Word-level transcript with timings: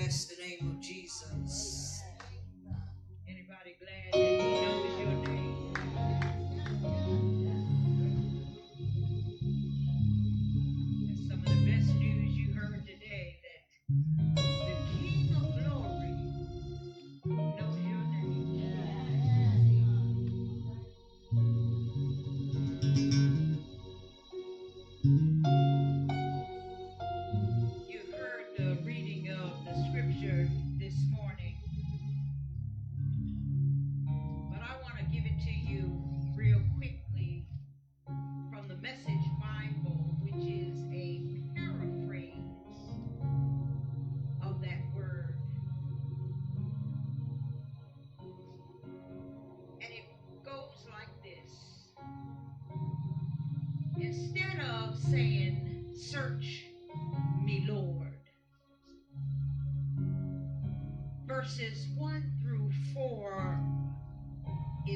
Bless 0.00 0.24
the 0.24 0.42
name 0.42 0.70
of 0.70 0.80
Jesus. 0.80 2.02
Anybody 3.28 3.76
glad 3.78 4.29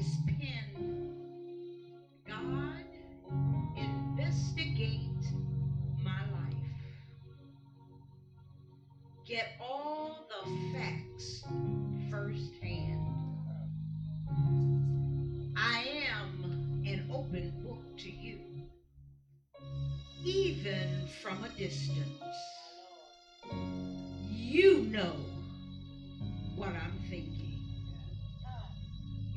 is 0.04 0.83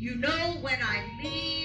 You 0.07 0.15
know 0.15 0.59
when 0.61 0.81
I 0.81 1.03
leave 1.21 1.56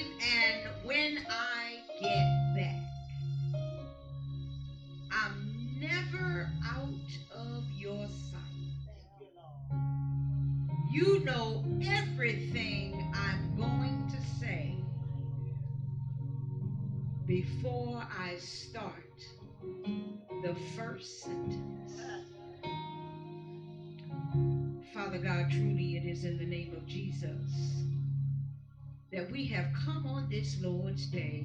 Lord's 30.62 31.06
Day 31.06 31.44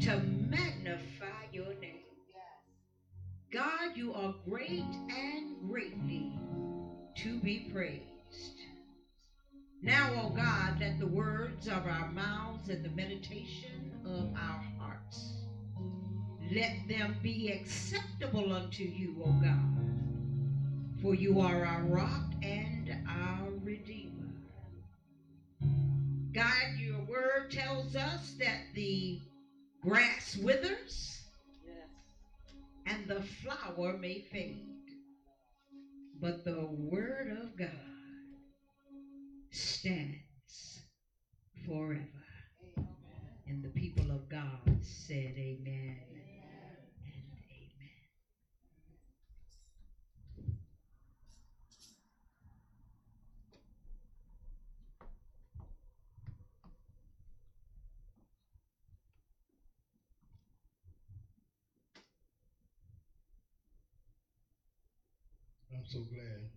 to 0.00 0.18
magnify 0.48 1.46
your 1.52 1.74
name. 1.80 2.04
God, 3.52 3.96
you 3.96 4.14
are 4.14 4.34
great 4.48 4.84
and 5.10 5.68
greatly 5.68 6.38
to 7.16 7.40
be 7.40 7.68
praised. 7.72 8.60
Now, 9.82 10.10
O 10.22 10.28
God, 10.30 10.78
let 10.80 11.00
the 11.00 11.06
words 11.08 11.66
of 11.66 11.84
our 11.84 12.10
mouths 12.12 12.68
and 12.68 12.84
the 12.84 12.90
meditation 12.90 13.92
of 14.06 14.32
our 14.34 14.64
hearts 14.78 15.38
let 16.54 16.72
them 16.88 17.16
be 17.22 17.50
acceptable 17.50 18.52
unto 18.52 18.84
you, 18.84 19.16
O 19.24 19.32
God, 19.32 21.02
for 21.02 21.14
you 21.14 21.40
are 21.40 21.64
our 21.64 21.82
rock 21.82 22.27
God, 26.38 26.68
your 26.76 27.00
word 27.00 27.50
tells 27.50 27.96
us 27.96 28.36
that 28.38 28.60
the 28.72 29.18
grass 29.82 30.36
withers 30.36 31.24
and 32.86 33.08
the 33.08 33.20
flower 33.20 33.92
may 33.92 34.20
fade, 34.20 34.68
but 36.20 36.44
the 36.44 36.64
word 36.64 37.28
of 37.28 37.56
God 37.56 37.72
stands 39.50 40.80
forever. 41.66 42.06
And 43.48 43.64
the 43.64 43.70
people 43.70 44.12
of 44.12 44.28
God 44.28 44.78
said, 44.80 45.34
Amen 45.36 45.96
and 47.04 47.32
amen. 47.50 48.06
I'm 65.88 65.94
so 65.94 66.06
glad 66.12 66.50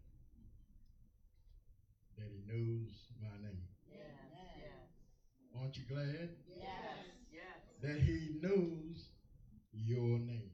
that 2.18 2.28
he 2.28 2.44
knows 2.52 2.90
my 3.22 3.32
name. 3.48 3.64
Aren't 5.58 5.78
you 5.78 5.84
glad 5.88 6.30
that 7.82 8.02
he 8.02 8.40
knows 8.42 9.06
your 9.72 10.20
name? 10.20 10.52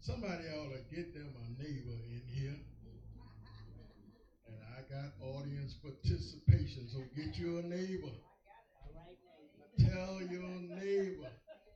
Somebody 0.00 0.44
ought 0.56 0.72
to 0.72 0.96
get 0.96 1.12
them 1.12 1.34
a 1.36 1.62
neighbor 1.62 1.98
in 2.08 2.22
here. 2.32 2.56
And 4.46 4.56
I 4.72 4.80
got 4.88 5.12
audience 5.20 5.74
participation, 5.82 6.88
so 6.88 7.00
get 7.14 7.36
you 7.36 7.58
a 7.58 7.62
neighbor. 7.62 8.16
Tell 9.78 10.22
your 10.22 10.48
neighbor. 10.80 11.28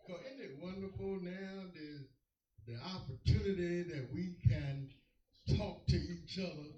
isn't 0.09 0.41
it 0.41 0.59
wonderful 0.62 1.21
now 1.21 1.65
the, 1.75 2.06
the 2.67 2.77
opportunity 2.77 3.83
that 3.83 4.09
we 4.12 4.34
can 4.49 4.89
talk 5.56 5.87
to 5.87 5.97
each 5.97 6.39
other 6.39 6.69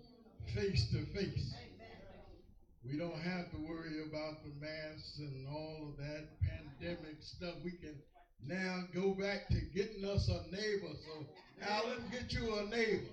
face 0.55 0.87
to 0.93 1.05
face. 1.17 1.55
We 2.85 2.99
don't 2.99 3.19
have 3.19 3.51
to 3.51 3.57
worry 3.69 4.03
about 4.09 4.45
the 4.45 4.53
masks 4.61 5.19
and 5.19 5.49
all 5.49 5.89
of 5.91 5.97
that 5.99 6.29
pandemic 6.43 7.17
stuff. 7.21 7.55
We 7.65 7.73
can 7.73 7.97
now 8.47 8.85
go 8.95 9.15
back 9.15 9.49
to 9.49 9.61
getting 9.75 10.05
us 10.05 10.29
a 10.29 10.43
neighbor. 10.55 10.95
So, 11.07 11.27
Alan, 11.63 12.05
get 12.11 12.33
you 12.33 12.55
a 12.57 12.65
neighbor. 12.65 13.09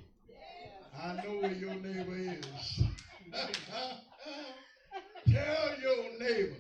I 1.02 1.14
know 1.24 1.40
where 1.42 1.53
your 1.53 1.76
neighbor 1.76 2.18
is. 2.18 2.82
Tell 5.32 5.80
your 5.82 6.20
neighbor 6.20 6.58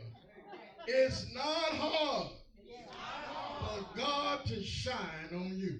it's 0.87 1.25
not 1.33 1.43
hard 1.45 2.31
for 3.59 3.85
God 3.97 4.45
to 4.45 4.63
shine 4.63 5.33
on 5.33 5.57
you. 5.57 5.79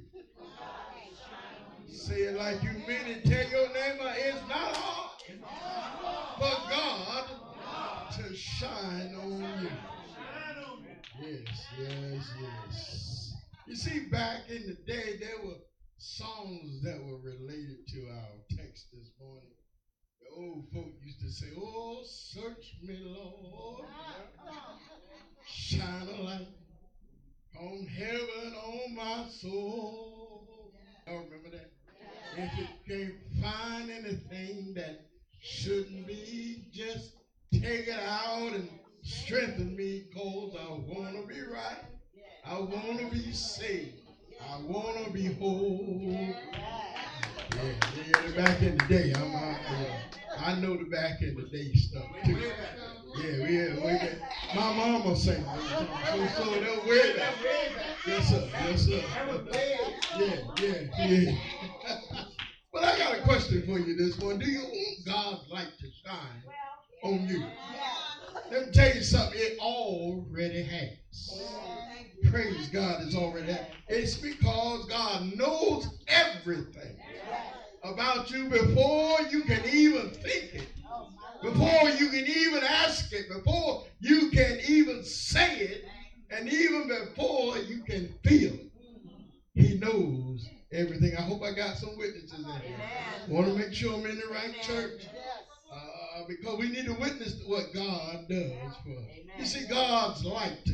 Say 2.02 2.22
it 2.22 2.36
like 2.36 2.64
you 2.64 2.72
mean 2.72 3.06
it. 3.06 3.24
Tell 3.26 3.48
your 3.52 3.68
neighbor 3.68 4.12
it's 4.18 4.42
not 4.50 4.76
hard 4.76 5.12
for 6.40 6.70
God 6.72 7.26
to 8.14 8.36
shine 8.36 9.14
on 9.14 9.62
you. 9.62 9.70
Yes, 11.22 11.68
yes, 11.78 12.34
yes. 12.42 13.34
You 13.68 13.76
see, 13.76 14.08
back 14.10 14.50
in 14.50 14.66
the 14.66 14.92
day, 14.92 15.18
there 15.20 15.46
were 15.46 15.60
songs 16.00 16.82
that 16.82 16.98
were 17.04 17.20
related 17.20 17.88
to 17.90 18.08
our 18.10 18.58
text 18.58 18.88
this 18.92 19.12
morning. 19.20 19.54
The 20.22 20.36
old 20.36 20.66
folk 20.74 20.94
used 21.06 21.20
to 21.20 21.30
say, 21.30 21.52
Oh, 21.56 22.02
search 22.04 22.74
me, 22.82 22.98
Lord. 23.04 23.86
Shine 25.46 26.08
a 26.08 26.22
light 26.24 26.48
on 27.60 27.86
heaven 27.86 28.56
on 28.56 28.96
my 28.96 29.28
soul. 29.30 30.72
Y'all 31.06 31.24
remember 31.26 31.50
that? 31.52 31.81
If 32.38 32.58
you 32.58 32.68
can't 32.88 33.14
find 33.44 33.92
anything 33.92 34.74
that 34.76 35.06
shouldn't 35.42 36.08
be, 36.08 36.64
just 36.72 37.12
take 37.52 37.88
it 37.88 38.00
out 38.08 38.54
and 38.54 38.70
strengthen 39.04 39.76
me 39.76 40.06
cause 40.14 40.56
I 40.58 40.70
want 40.70 41.16
to 41.16 41.28
be 41.28 41.42
right. 41.42 41.84
I 42.46 42.60
want 42.60 43.00
to 43.00 43.08
be 43.08 43.34
saved. 43.34 44.00
I 44.40 44.62
want 44.62 45.06
to 45.06 45.12
be 45.12 45.26
whole. 45.34 46.00
yeah, 46.02 46.36
yeah, 47.58 48.36
back 48.36 48.62
in 48.62 48.78
the 48.78 48.86
day. 48.88 49.14
I'm, 49.16 49.36
I, 50.40 50.56
know 50.60 50.78
the 50.78 50.86
back 50.86 51.22
in 51.22 51.36
the 51.36 51.44
day 51.44 51.74
stuff 51.74 52.06
too. 52.24 52.38
Yeah, 53.18 53.48
yeah, 53.48 53.86
way 53.86 53.98
back. 53.98 54.56
My 54.56 54.74
mama 54.74 55.16
sang 55.16 55.44
so 55.44 56.28
so 56.28 56.60
that 56.62 56.86
way 56.86 57.18
back. 57.18 57.34
Yes 58.08 58.30
sir, 58.30 58.50
yes 58.52 58.86
sir. 58.86 59.04
Yeah, 60.18 60.38
yeah, 60.62 61.08
yeah. 61.08 61.71
But 62.82 62.96
I 62.96 62.98
got 62.98 63.18
a 63.18 63.22
question 63.22 63.64
for 63.66 63.80
you 63.80 63.96
this 63.96 64.18
one. 64.20 64.40
Do 64.40 64.50
you 64.50 64.62
want 64.62 65.06
God's 65.06 65.48
light 65.50 65.70
to 65.80 65.88
shine 66.06 66.44
on 67.04 67.28
you? 67.28 67.44
Let 68.52 68.66
me 68.66 68.72
tell 68.72 68.90
you 68.94 69.04
something. 69.04 69.40
It 69.40 69.60
already 69.60 70.64
has. 70.64 70.90
Praise 72.32 72.68
God, 72.70 73.00
it's 73.02 73.16
already 73.16 73.52
has. 73.52 73.66
It's 73.90 74.16
because 74.16 74.86
God 74.86 75.22
knows 75.22 75.88
everything 76.08 76.98
about 77.84 78.32
you 78.32 78.46
before 78.46 79.22
you 79.30 79.44
can 79.44 79.66
even 79.66 80.10
think 80.10 80.54
it, 80.54 80.68
before 81.44 81.90
you 81.90 82.10
can 82.10 82.28
even 82.28 82.64
ask 82.64 83.06
it, 83.12 83.28
before 83.30 83.78
you 84.00 84.28
can 84.28 84.60
even 84.66 85.04
say 85.04 85.50
it, 85.58 85.82
and 86.32 86.50
even 86.50 86.88
before 86.88 87.58
you 87.58 87.80
can 87.80 88.10
feel 88.24 88.54
it. 88.54 88.68
He 89.56 89.74
knows 89.76 90.51
everything. 90.74 91.16
I 91.18 91.22
hope 91.22 91.42
I 91.44 91.54
got 91.54 91.78
some 91.78 91.98
witnesses 91.98 92.34
in 92.40 92.46
here. 92.62 92.78
Want 93.28 93.48
to 93.48 93.54
make 93.54 93.74
sure 93.74 93.94
I'm 93.94 94.06
in 94.06 94.20
the 94.20 94.28
right 94.28 94.56
church. 94.62 95.08
Uh, 95.74 96.24
because 96.28 96.60
we 96.60 96.70
need 96.70 96.86
to 96.86 96.94
witness 96.94 97.42
what 97.46 97.74
God 97.74 98.28
does 98.30 98.52
for 98.84 98.92
us. 98.92 99.06
You 99.38 99.46
see, 99.46 99.68
God's 99.68 100.24
light, 100.26 100.68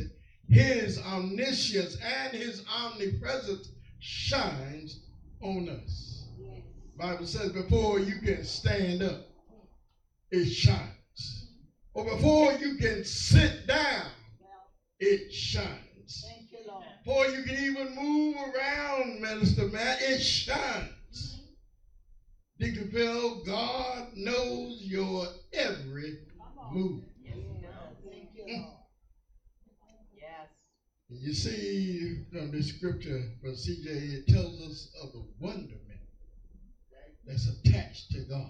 His 0.50 1.00
omniscience, 1.00 1.98
and 1.98 2.34
His 2.34 2.64
omnipresence 2.68 3.70
shines 4.00 5.00
on 5.42 5.70
us. 5.70 6.26
Bible 6.98 7.28
says 7.28 7.52
before 7.52 8.00
you 8.00 8.20
can 8.22 8.44
stand 8.44 9.04
up, 9.04 9.22
it 10.32 10.46
shines. 10.46 11.48
Or 11.94 12.06
before 12.06 12.54
you 12.54 12.78
can 12.78 13.04
sit 13.04 13.68
down, 13.68 14.08
it 15.00 15.32
shines. 15.32 15.87
Before 17.08 17.26
you 17.26 17.42
can 17.42 17.56
even 17.56 17.96
move 17.96 18.36
around, 18.54 19.22
Minister 19.22 19.66
Matt, 19.66 20.02
it 20.02 20.20
shines. 20.20 21.40
Deacon 22.60 22.90
Phil, 22.92 23.36
God 23.46 24.04
knows 24.14 24.82
your 24.82 25.26
every 25.54 26.18
move. 26.74 27.00
And 28.46 28.62
you 31.22 31.32
see 31.32 32.12
from 32.30 32.52
the 32.52 32.62
scripture 32.62 33.22
from 33.40 33.52
CJ, 33.54 33.86
it 33.86 34.28
tells 34.28 34.60
us 34.60 34.90
of 35.02 35.14
the 35.14 35.24
wonderment 35.40 36.02
that's 37.26 37.48
attached 37.48 38.12
to 38.12 38.20
God. 38.20 38.50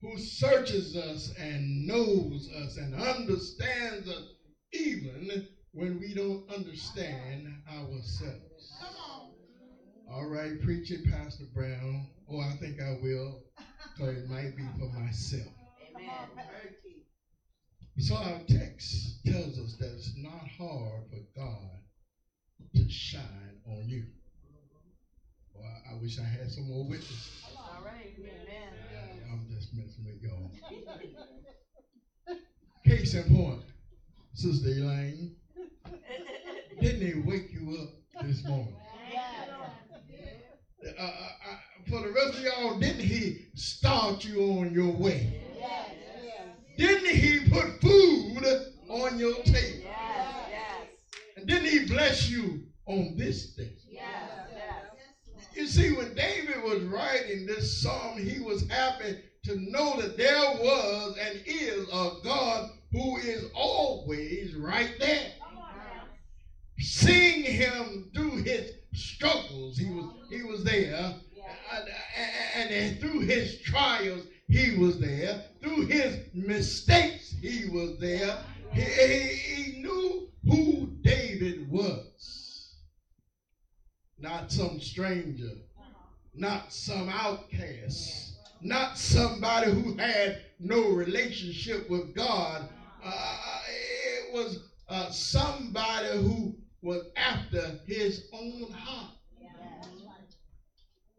Who 0.00 0.16
searches 0.16 0.96
us 0.96 1.30
and 1.38 1.86
knows 1.86 2.48
us 2.48 2.76
and 2.76 2.94
understands 2.94 4.08
us 4.08 4.22
even 4.72 5.42
when 5.72 5.98
we 5.98 6.14
don't 6.14 6.44
understand 6.52 7.48
ourselves. 7.68 8.72
All 10.10 10.28
right, 10.28 10.60
preach 10.62 10.90
it, 10.90 11.10
Pastor 11.10 11.44
Brown. 11.54 12.06
Oh, 12.30 12.40
I 12.40 12.56
think 12.60 12.80
I 12.80 12.98
will, 13.02 13.44
because 13.96 14.18
it 14.18 14.28
might 14.28 14.54
be 14.56 14.64
for 14.78 14.92
myself. 14.98 15.52
Amen. 15.96 16.12
So 17.98 18.16
our 18.16 18.40
text 18.48 19.24
tells 19.24 19.58
us 19.58 19.76
that 19.78 19.92
it's 19.94 20.12
not 20.16 20.46
hard 20.58 21.04
for 21.10 21.40
God 21.40 21.78
to 22.74 22.88
shine 22.90 23.60
on 23.66 23.88
you. 23.88 24.04
Well, 25.54 25.64
I, 25.90 25.94
wish 26.00 26.18
I 26.18 26.24
had 26.24 26.50
some 26.50 26.68
more 26.68 26.88
witnesses. 26.88 27.42
All 27.56 27.82
right, 27.84 28.14
amen. 28.18 28.72
I, 28.92 29.32
I'm 29.32 29.46
just 29.50 29.74
messing 29.74 30.04
with 30.04 30.22
y'all. 30.22 30.50
Case 32.86 33.14
in 33.14 33.34
point, 33.34 33.62
Sister 34.34 34.68
Elaine, 34.70 35.36
didn't 36.82 37.00
they 37.00 37.14
wake 37.14 37.52
you 37.52 37.78
up 37.80 38.24
this 38.26 38.44
morning? 38.44 38.74
Uh, 40.84 41.00
uh, 41.00 41.06
uh, 41.06 41.54
for 41.88 42.00
the 42.00 42.12
rest 42.12 42.34
of 42.34 42.44
y'all, 42.44 42.78
didn't 42.80 43.00
he 43.00 43.46
start 43.54 44.24
you 44.24 44.42
on 44.42 44.72
your 44.72 44.92
way? 44.92 45.40
Yes, 45.56 45.90
yes. 46.24 46.44
Didn't 46.76 47.14
he 47.14 47.48
put 47.48 47.80
food 47.80 48.44
on 48.88 49.16
your 49.16 49.42
table? 49.44 49.84
Yes, 49.84 50.34
yes. 50.50 50.88
And 51.36 51.46
didn't 51.46 51.68
he 51.68 51.86
bless 51.86 52.28
you 52.28 52.64
on 52.86 53.14
this 53.16 53.46
day? 53.54 53.70
You 55.54 55.66
see, 55.66 55.90
when 55.90 56.14
David 56.14 56.62
was 56.62 56.82
writing 56.82 57.44
this 57.44 57.82
psalm, 57.82 58.16
he 58.16 58.40
was 58.40 58.64
happy 58.70 59.14
to 59.44 59.54
know 59.54 59.94
that 59.96 60.16
there 60.16 60.48
was 60.58 61.16
and 61.20 61.38
is 61.44 61.84
a 61.92 62.10
God 62.24 62.62
who 62.90 63.18
is 63.18 63.44
always 63.54 64.54
right 64.54 64.90
there. 64.98 65.30
Him 67.62 68.10
through 68.14 68.36
his 68.38 68.72
struggles, 68.94 69.78
he 69.78 69.88
was 69.88 70.06
he 70.30 70.42
was 70.42 70.64
there, 70.64 71.14
and, 72.56 72.70
and 72.72 73.00
through 73.00 73.20
his 73.20 73.60
trials, 73.60 74.26
he 74.48 74.76
was 74.76 74.98
there. 74.98 75.42
Through 75.60 75.86
his 75.86 76.18
mistakes, 76.34 77.34
he 77.40 77.66
was 77.66 77.98
there. 78.00 78.36
He, 78.72 78.82
he, 78.82 79.26
he 79.54 79.82
knew 79.82 80.28
who 80.44 80.88
David 81.02 81.70
was 81.70 82.02
not 84.18 84.50
some 84.50 84.78
stranger, 84.80 85.52
not 86.34 86.72
some 86.72 87.08
outcast, 87.08 88.36
not 88.60 88.96
somebody 88.96 89.66
who 89.70 89.94
had 89.98 90.38
no 90.60 90.88
relationship 90.88 91.88
with 91.88 92.14
God. 92.14 92.64
Uh, 93.02 93.58
it 93.68 94.32
was 94.32 94.58
uh, 94.88 95.08
somebody 95.10 96.08
who 96.08 96.52
was 96.82 97.02
after 97.16 97.78
his 97.86 98.24
own 98.32 98.70
heart, 98.72 99.14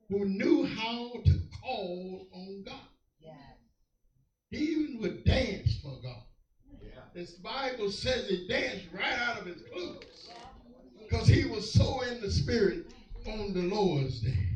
who 0.09 0.25
knew 0.25 0.65
how 0.65 1.13
to 1.25 1.39
call 1.61 2.27
on 2.33 2.63
God. 2.65 2.75
He 4.51 4.57
even 4.57 5.01
would 5.01 5.23
dance 5.23 5.79
for 5.81 5.97
God. 6.03 6.21
This 7.15 7.31
Bible 7.33 7.89
says 7.89 8.27
he 8.27 8.47
danced 8.47 8.85
right 8.93 9.17
out 9.19 9.41
of 9.41 9.47
his 9.47 9.61
clothes 9.71 10.29
because 11.01 11.27
he 11.27 11.45
was 11.45 11.71
so 11.71 12.01
in 12.01 12.19
the 12.21 12.29
spirit 12.29 12.85
on 13.27 13.53
the 13.53 13.63
Lord's 13.63 14.19
day. 14.21 14.49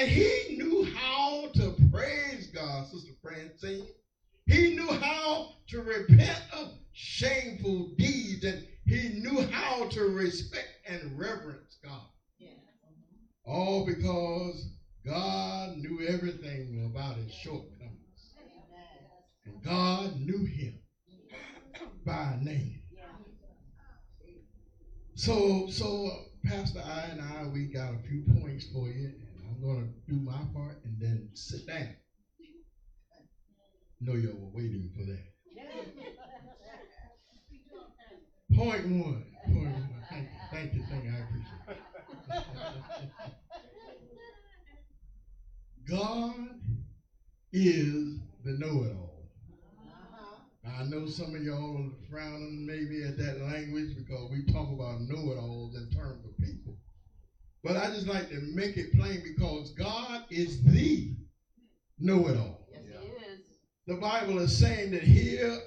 And, 0.00 0.08
he 0.08 0.56
knew 0.56 0.84
how 0.96 1.48
to 1.54 1.76
praise 1.92 2.48
God, 2.48 2.86
Sister 2.86 3.12
Francine. 3.22 3.86
He 4.46 4.74
knew 4.74 4.92
how 4.92 5.54
to 5.68 5.82
repent 5.82 6.42
of 6.52 6.72
shameful 6.92 7.92
deeds, 7.96 8.44
and 8.44 8.66
he 8.84 9.20
knew 9.20 9.42
how 9.50 9.88
to 9.88 10.04
respect 10.08 10.68
and 10.86 11.18
reverence 11.18 11.78
God. 11.82 12.06
Yeah. 12.38 12.50
All 13.46 13.86
because 13.86 14.68
God 15.04 15.76
knew 15.76 16.06
everything 16.06 16.90
about 16.90 17.16
his 17.16 17.32
shortcomings. 17.32 18.00
And 19.46 19.62
God 19.62 20.16
knew 20.16 20.44
him 20.44 20.78
by 22.04 22.38
name. 22.40 22.80
So, 25.14 25.68
so 25.68 26.10
Pastor 26.44 26.82
I 26.84 27.02
and 27.10 27.20
I, 27.20 27.46
we 27.46 27.66
got 27.66 27.94
a 27.94 28.08
few 28.08 28.24
points 28.40 28.66
for 28.72 28.88
you, 28.88 29.06
and 29.06 29.44
I'm 29.48 29.62
going 29.62 29.92
to 29.92 30.12
do 30.12 30.20
my 30.20 30.38
part 30.52 30.80
and 30.84 30.96
then 31.00 31.28
sit 31.34 31.66
down. 31.66 31.94
Know 34.00 34.14
y'all 34.14 34.34
were 34.38 34.50
waiting 34.52 34.90
for 34.96 35.04
that. 35.04 35.24
Point 38.54 38.86
one. 38.86 39.24
Point 39.46 39.72
one. 39.72 40.04
Thank 40.10 40.26
you. 40.26 40.38
Thank 40.50 40.74
you. 40.74 40.82
Thank 40.90 41.04
you. 41.04 41.10
I 41.10 41.18
appreciate 41.18 41.60
it. 41.68 43.10
God 45.88 46.60
is 47.52 48.16
the 48.44 48.52
know-it-all. 48.52 49.30
I 50.66 50.82
know 50.84 51.06
some 51.06 51.34
of 51.34 51.42
y'all 51.42 51.86
are 51.86 51.90
frowning 52.10 52.66
maybe 52.66 53.02
at 53.04 53.16
that 53.18 53.38
language 53.38 53.94
because 53.94 54.30
we 54.30 54.42
talk 54.52 54.70
about 54.70 55.00
know-it-alls 55.00 55.76
in 55.76 55.88
terms 55.88 56.24
of 56.24 56.36
people. 56.38 56.74
But 57.62 57.76
I 57.76 57.88
just 57.88 58.06
like 58.06 58.28
to 58.30 58.40
make 58.40 58.76
it 58.76 58.92
plain 58.92 59.20
because 59.22 59.70
God 59.70 60.22
is 60.30 60.62
the 60.64 61.10
know-it-all. 61.98 62.24
Yes, 62.24 62.36
He 62.36 62.40
is. 62.40 62.63
The 63.86 63.96
Bible 63.96 64.38
is 64.38 64.56
saying 64.56 64.92
that 64.92 65.02
here 65.02 65.58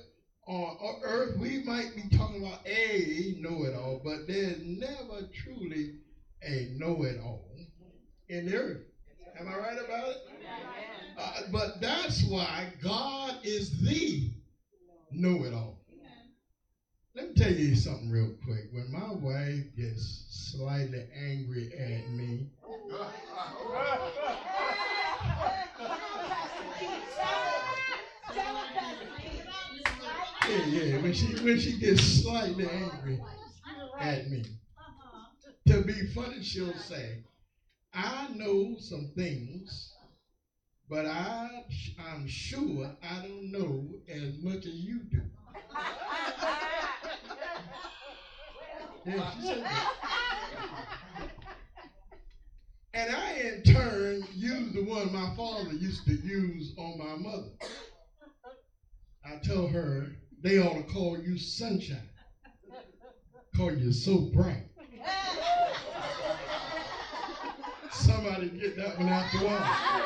on 0.48 1.02
earth 1.04 1.38
we 1.38 1.64
might 1.64 1.96
be 1.96 2.18
talking 2.18 2.44
about 2.44 2.66
a 2.66 3.36
know-it-all, 3.40 4.02
but 4.04 4.28
there's 4.28 4.58
never 4.64 5.28
truly 5.36 6.00
a 6.42 6.70
know-it-all 6.78 7.46
in 8.30 8.48
the 8.48 8.56
earth. 8.56 8.82
Am 9.40 9.48
I 9.48 9.56
right 9.56 9.78
about 9.78 10.10
it? 10.10 10.18
Uh, 11.16 11.42
but 11.52 11.80
that's 11.80 12.24
why 12.24 12.74
God 12.82 13.38
is 13.44 13.80
the 13.82 14.32
know 15.12 15.44
it 15.44 15.54
all. 15.54 15.78
Let 17.16 17.30
me 17.30 17.34
tell 17.36 17.54
you 17.54 17.76
something 17.76 18.10
real 18.10 18.34
quick. 18.44 18.70
When 18.72 18.92
my 18.92 19.12
wife 19.14 19.76
gets 19.76 20.26
slightly 20.56 21.06
angry 21.16 21.72
at 21.74 22.10
me, 22.12 22.50
say 30.64 30.98
when 30.98 31.14
she 31.14 31.26
when 31.44 31.58
she 31.60 31.78
gets 31.78 32.04
slightly 32.04 32.68
angry 32.68 33.20
at 34.00 34.28
me. 34.30 34.44
To 35.68 35.82
be 35.82 36.06
funny, 36.14 36.42
she'll 36.42 36.74
say, 36.76 37.24
I 37.94 38.28
know 38.30 38.76
some 38.80 39.12
things, 39.16 39.94
but 40.90 41.06
I 41.06 41.64
I'm 42.00 42.28
sure 42.28 42.90
I 43.04 43.22
don't 43.22 43.52
know 43.52 43.88
as 44.08 44.38
much 44.38 44.66
as 44.66 44.74
you 44.76 45.02
do. 45.12 45.22
Yeah, 49.06 49.32
she 49.32 49.42
said. 49.42 49.66
And 52.94 53.12
I, 53.12 53.32
in 53.34 53.64
turn, 53.64 54.24
use 54.34 54.74
the 54.74 54.82
one 54.84 55.12
my 55.12 55.30
father 55.36 55.72
used 55.74 56.06
to 56.06 56.14
use 56.14 56.74
on 56.78 56.98
my 56.98 57.16
mother. 57.16 57.52
I 59.26 59.38
tell 59.44 59.68
her 59.68 60.08
they 60.42 60.60
ought 60.60 60.76
to 60.76 60.84
call 60.84 61.18
you 61.18 61.38
sunshine. 61.38 62.10
Call 63.56 63.74
you 63.74 63.92
so 63.92 64.30
bright. 64.34 64.66
Somebody 67.92 68.50
get 68.50 68.78
that 68.78 69.00
one 69.00 69.10
after 69.10 69.40
a 69.40 69.48
while. 69.48 69.98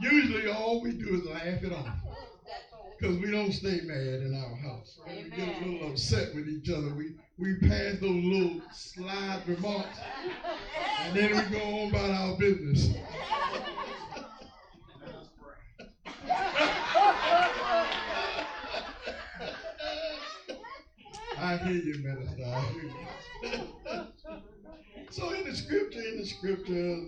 Usually 0.00 0.48
all 0.50 0.80
we 0.82 0.92
do 0.92 1.14
is 1.14 1.24
laugh 1.26 1.62
it 1.62 1.72
off. 1.72 1.88
Because 2.98 3.18
we 3.18 3.30
don't 3.30 3.52
stay 3.52 3.80
mad 3.84 4.22
in 4.22 4.34
our 4.34 4.56
house. 4.56 4.98
When 5.04 5.24
we 5.24 5.30
get 5.30 5.62
a 5.62 5.66
little 5.66 5.90
upset 5.90 6.34
with 6.34 6.48
each 6.48 6.70
other, 6.70 6.94
we, 6.94 7.16
we 7.38 7.56
pass 7.68 7.98
those 8.00 8.24
little 8.24 8.62
slide 8.72 9.42
remarks 9.46 9.98
and 11.00 11.16
then 11.16 11.30
we 11.30 11.56
go 11.56 11.64
on 11.64 11.88
about 11.90 12.10
our 12.10 12.36
business. 12.38 12.94
I 21.36 21.53
hear 21.64 21.82
you, 21.82 22.02
minister. 22.02 22.44
So 25.10 25.32
in 25.32 25.44
the 25.44 25.54
scripture, 25.54 26.00
in 26.00 26.18
the 26.18 26.26
scripture, 26.26 27.00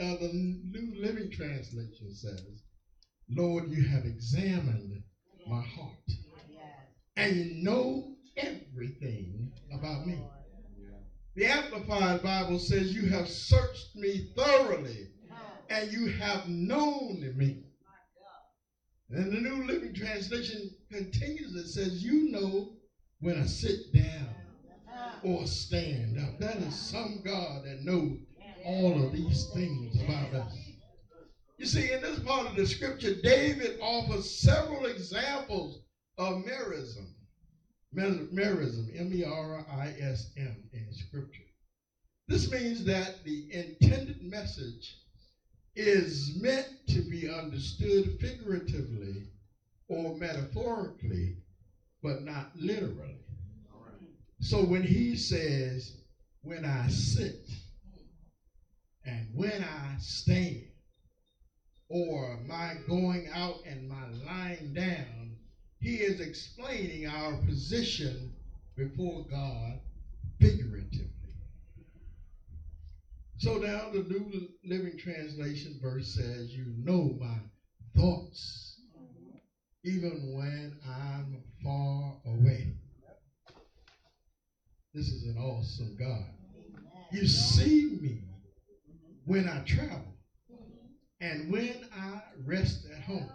uh, 0.00 0.16
the 0.20 0.30
New 0.32 1.00
Living 1.00 1.30
Translation 1.30 2.12
says, 2.12 2.62
Lord, 3.28 3.68
you 3.68 3.86
have 3.88 4.04
examined 4.04 5.02
my 5.48 5.62
heart. 5.62 6.10
And 7.16 7.36
you 7.36 7.62
know 7.62 8.16
everything 8.36 9.50
about 9.72 10.06
me. 10.06 10.20
The 11.36 11.46
Amplified 11.46 12.22
Bible 12.22 12.58
says, 12.58 12.94
You 12.94 13.08
have 13.08 13.28
searched 13.28 13.96
me 13.96 14.28
thoroughly, 14.36 15.08
and 15.70 15.90
you 15.90 16.06
have 16.06 16.46
known 16.46 17.36
me. 17.36 17.62
And 19.10 19.32
the 19.32 19.40
New 19.40 19.66
Living 19.66 19.94
Translation 19.94 20.70
continues, 20.90 21.54
it 21.54 21.68
says, 21.68 22.04
You 22.04 22.30
know 22.30 22.72
when 23.24 23.40
I 23.40 23.46
sit 23.46 23.90
down 23.94 24.34
or 25.22 25.46
stand 25.46 26.18
up. 26.18 26.38
That 26.38 26.58
is 26.58 26.74
some 26.74 27.22
God 27.24 27.64
that 27.64 27.80
knows 27.80 28.18
all 28.66 29.02
of 29.02 29.12
these 29.12 29.44
things 29.54 29.98
about 30.02 30.34
us. 30.34 30.58
You 31.56 31.64
see, 31.64 31.90
in 31.90 32.02
this 32.02 32.18
part 32.18 32.46
of 32.46 32.54
the 32.54 32.66
scripture, 32.66 33.14
David 33.22 33.78
offers 33.80 34.30
several 34.30 34.84
examples 34.84 35.78
of 36.18 36.44
merism. 36.44 37.06
Merism, 37.94 38.90
M-E-R-I-S-M 39.00 40.68
in 40.74 40.92
scripture. 40.92 41.44
This 42.28 42.50
means 42.50 42.84
that 42.84 43.24
the 43.24 43.46
intended 43.50 44.20
message 44.20 44.96
is 45.76 46.36
meant 46.36 46.68
to 46.88 47.00
be 47.00 47.30
understood 47.30 48.20
figuratively 48.20 49.22
or 49.88 50.14
metaphorically, 50.16 51.36
but 52.04 52.24
not 52.24 52.50
literally. 52.54 53.16
So 54.40 54.62
when 54.62 54.84
he 54.84 55.16
says, 55.16 55.94
when 56.42 56.66
I 56.66 56.88
sit 56.88 57.48
and 59.06 59.26
when 59.34 59.62
I 59.62 59.96
stand, 59.98 60.66
or 61.88 62.38
my 62.46 62.74
going 62.86 63.28
out 63.32 63.56
and 63.66 63.88
my 63.88 64.04
lying 64.26 64.74
down, 64.74 65.36
he 65.80 66.02
is 66.02 66.20
explaining 66.20 67.06
our 67.06 67.34
position 67.46 68.30
before 68.76 69.22
God 69.30 69.78
figuratively. 70.40 71.08
So 73.38 73.56
now 73.56 73.88
the 73.88 74.02
New 74.02 74.50
Living 74.64 74.96
Translation 74.98 75.78
verse 75.80 76.14
says, 76.14 76.54
You 76.54 76.66
know 76.84 77.14
my 77.18 77.38
thoughts, 77.96 78.73
even 79.84 80.32
when 80.34 80.78
I'm 80.88 81.42
far 81.62 82.16
away. 82.26 82.74
This 84.94 85.08
is 85.08 85.24
an 85.24 85.36
awesome 85.38 85.96
God. 85.98 86.24
You 87.12 87.26
see 87.26 87.98
me 88.00 88.22
mm-hmm. 88.88 89.30
when 89.30 89.48
I 89.48 89.60
travel 89.64 90.16
mm-hmm. 90.50 90.86
and 91.20 91.52
when 91.52 91.88
I 91.96 92.22
rest 92.44 92.86
at 92.96 93.02
home. 93.04 93.28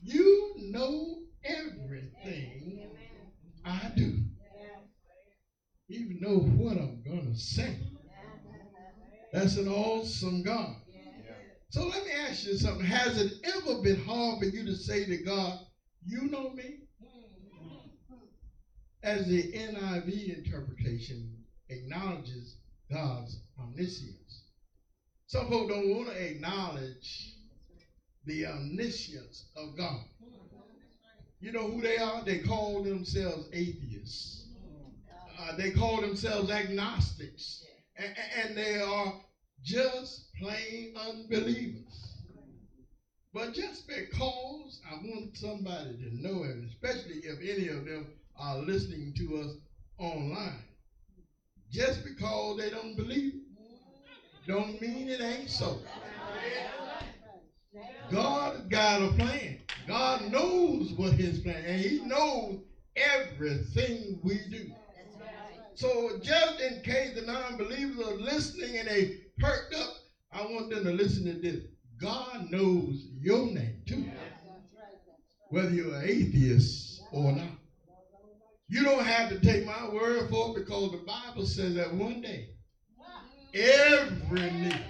You 0.00 0.54
know 0.58 1.18
everything 1.44 2.88
I 3.64 3.92
do. 3.96 4.22
You 5.88 6.20
know 6.20 6.38
what 6.38 6.76
I'm 6.76 7.02
going 7.04 7.32
to 7.32 7.38
say. 7.38 7.76
That's 9.32 9.56
an 9.56 9.68
awesome 9.68 10.42
God. 10.42 10.76
So 11.70 11.86
let 11.86 12.04
me 12.04 12.10
ask 12.12 12.46
you 12.46 12.54
something. 12.54 12.86
Has 12.86 13.20
it 13.20 13.32
ever 13.44 13.82
been 13.82 14.02
hard 14.04 14.38
for 14.38 14.46
you 14.46 14.64
to 14.64 14.74
say 14.74 15.04
to 15.04 15.18
God, 15.18 15.58
You 16.04 16.28
know 16.30 16.50
me? 16.50 16.76
As 19.02 19.26
the 19.26 19.52
NIV 19.52 20.44
interpretation 20.44 21.30
acknowledges 21.68 22.56
God's 22.90 23.38
omniscience. 23.58 24.42
Some 25.26 25.48
folks 25.48 25.72
don't 25.72 25.94
want 25.94 26.08
to 26.08 26.26
acknowledge 26.26 27.34
the 28.24 28.46
omniscience 28.46 29.44
of 29.54 29.76
God. 29.76 30.00
You 31.40 31.52
know 31.52 31.68
who 31.68 31.82
they 31.82 31.98
are? 31.98 32.24
They 32.24 32.38
call 32.38 32.82
themselves 32.82 33.48
atheists. 33.52 34.46
Uh, 35.38 35.56
they 35.56 35.70
call 35.70 36.00
themselves 36.00 36.50
agnostics. 36.50 37.62
And, 37.96 38.14
and 38.42 38.56
they 38.56 38.80
are 38.80 39.20
just 39.62 40.22
plain 40.38 40.88
unbelievers. 40.96 42.16
But 43.32 43.52
just 43.52 43.86
because 43.86 44.80
I 44.90 44.94
want 44.94 45.36
somebody 45.36 45.94
to 45.96 46.16
know, 46.16 46.42
and 46.42 46.64
especially 46.64 47.20
if 47.22 47.38
any 47.40 47.68
of 47.68 47.84
them 47.84 48.06
are 48.36 48.56
listening 48.56 49.12
to 49.18 49.36
us 49.36 49.54
online, 49.98 50.62
just 51.70 52.02
because 52.02 52.56
they 52.56 52.70
don't 52.70 52.96
believe 52.96 53.34
don't 54.46 54.80
mean 54.80 55.08
it 55.08 55.20
ain't 55.20 55.50
so. 55.50 55.78
God 58.10 58.68
got 58.68 59.00
a 59.02 59.08
plan. 59.08 59.56
God 59.86 60.20
knows 60.20 60.92
what 60.92 61.12
his 61.14 61.38
plan, 61.38 61.62
and 61.64 61.80
he 61.80 61.98
knows 62.00 62.56
everything 62.96 64.18
we 64.22 64.46
do. 64.48 64.70
So 65.78 66.18
just 66.20 66.60
in 66.60 66.82
case 66.82 67.14
the 67.14 67.22
non-believers 67.22 68.04
are 68.04 68.14
listening 68.14 68.78
and 68.78 68.88
they 68.88 69.20
perked 69.38 69.72
up, 69.76 69.94
I 70.32 70.42
want 70.42 70.70
them 70.70 70.82
to 70.82 70.90
listen 70.90 71.24
to 71.26 71.34
this. 71.34 71.62
God 72.00 72.50
knows 72.50 73.06
your 73.20 73.46
name 73.46 73.82
too. 73.86 74.10
Whether 75.50 75.70
you're 75.70 75.94
an 75.94 76.02
atheist 76.04 77.00
or 77.12 77.30
not. 77.30 77.50
You 78.66 78.82
don't 78.82 79.04
have 79.04 79.28
to 79.28 79.38
take 79.38 79.64
my 79.64 79.88
word 79.88 80.28
for 80.28 80.48
it 80.50 80.56
because 80.56 80.90
the 80.90 81.04
Bible 81.06 81.46
says 81.46 81.74
that 81.76 81.94
one 81.94 82.22
day 82.22 82.48
every 83.54 84.50
knee, 84.50 84.82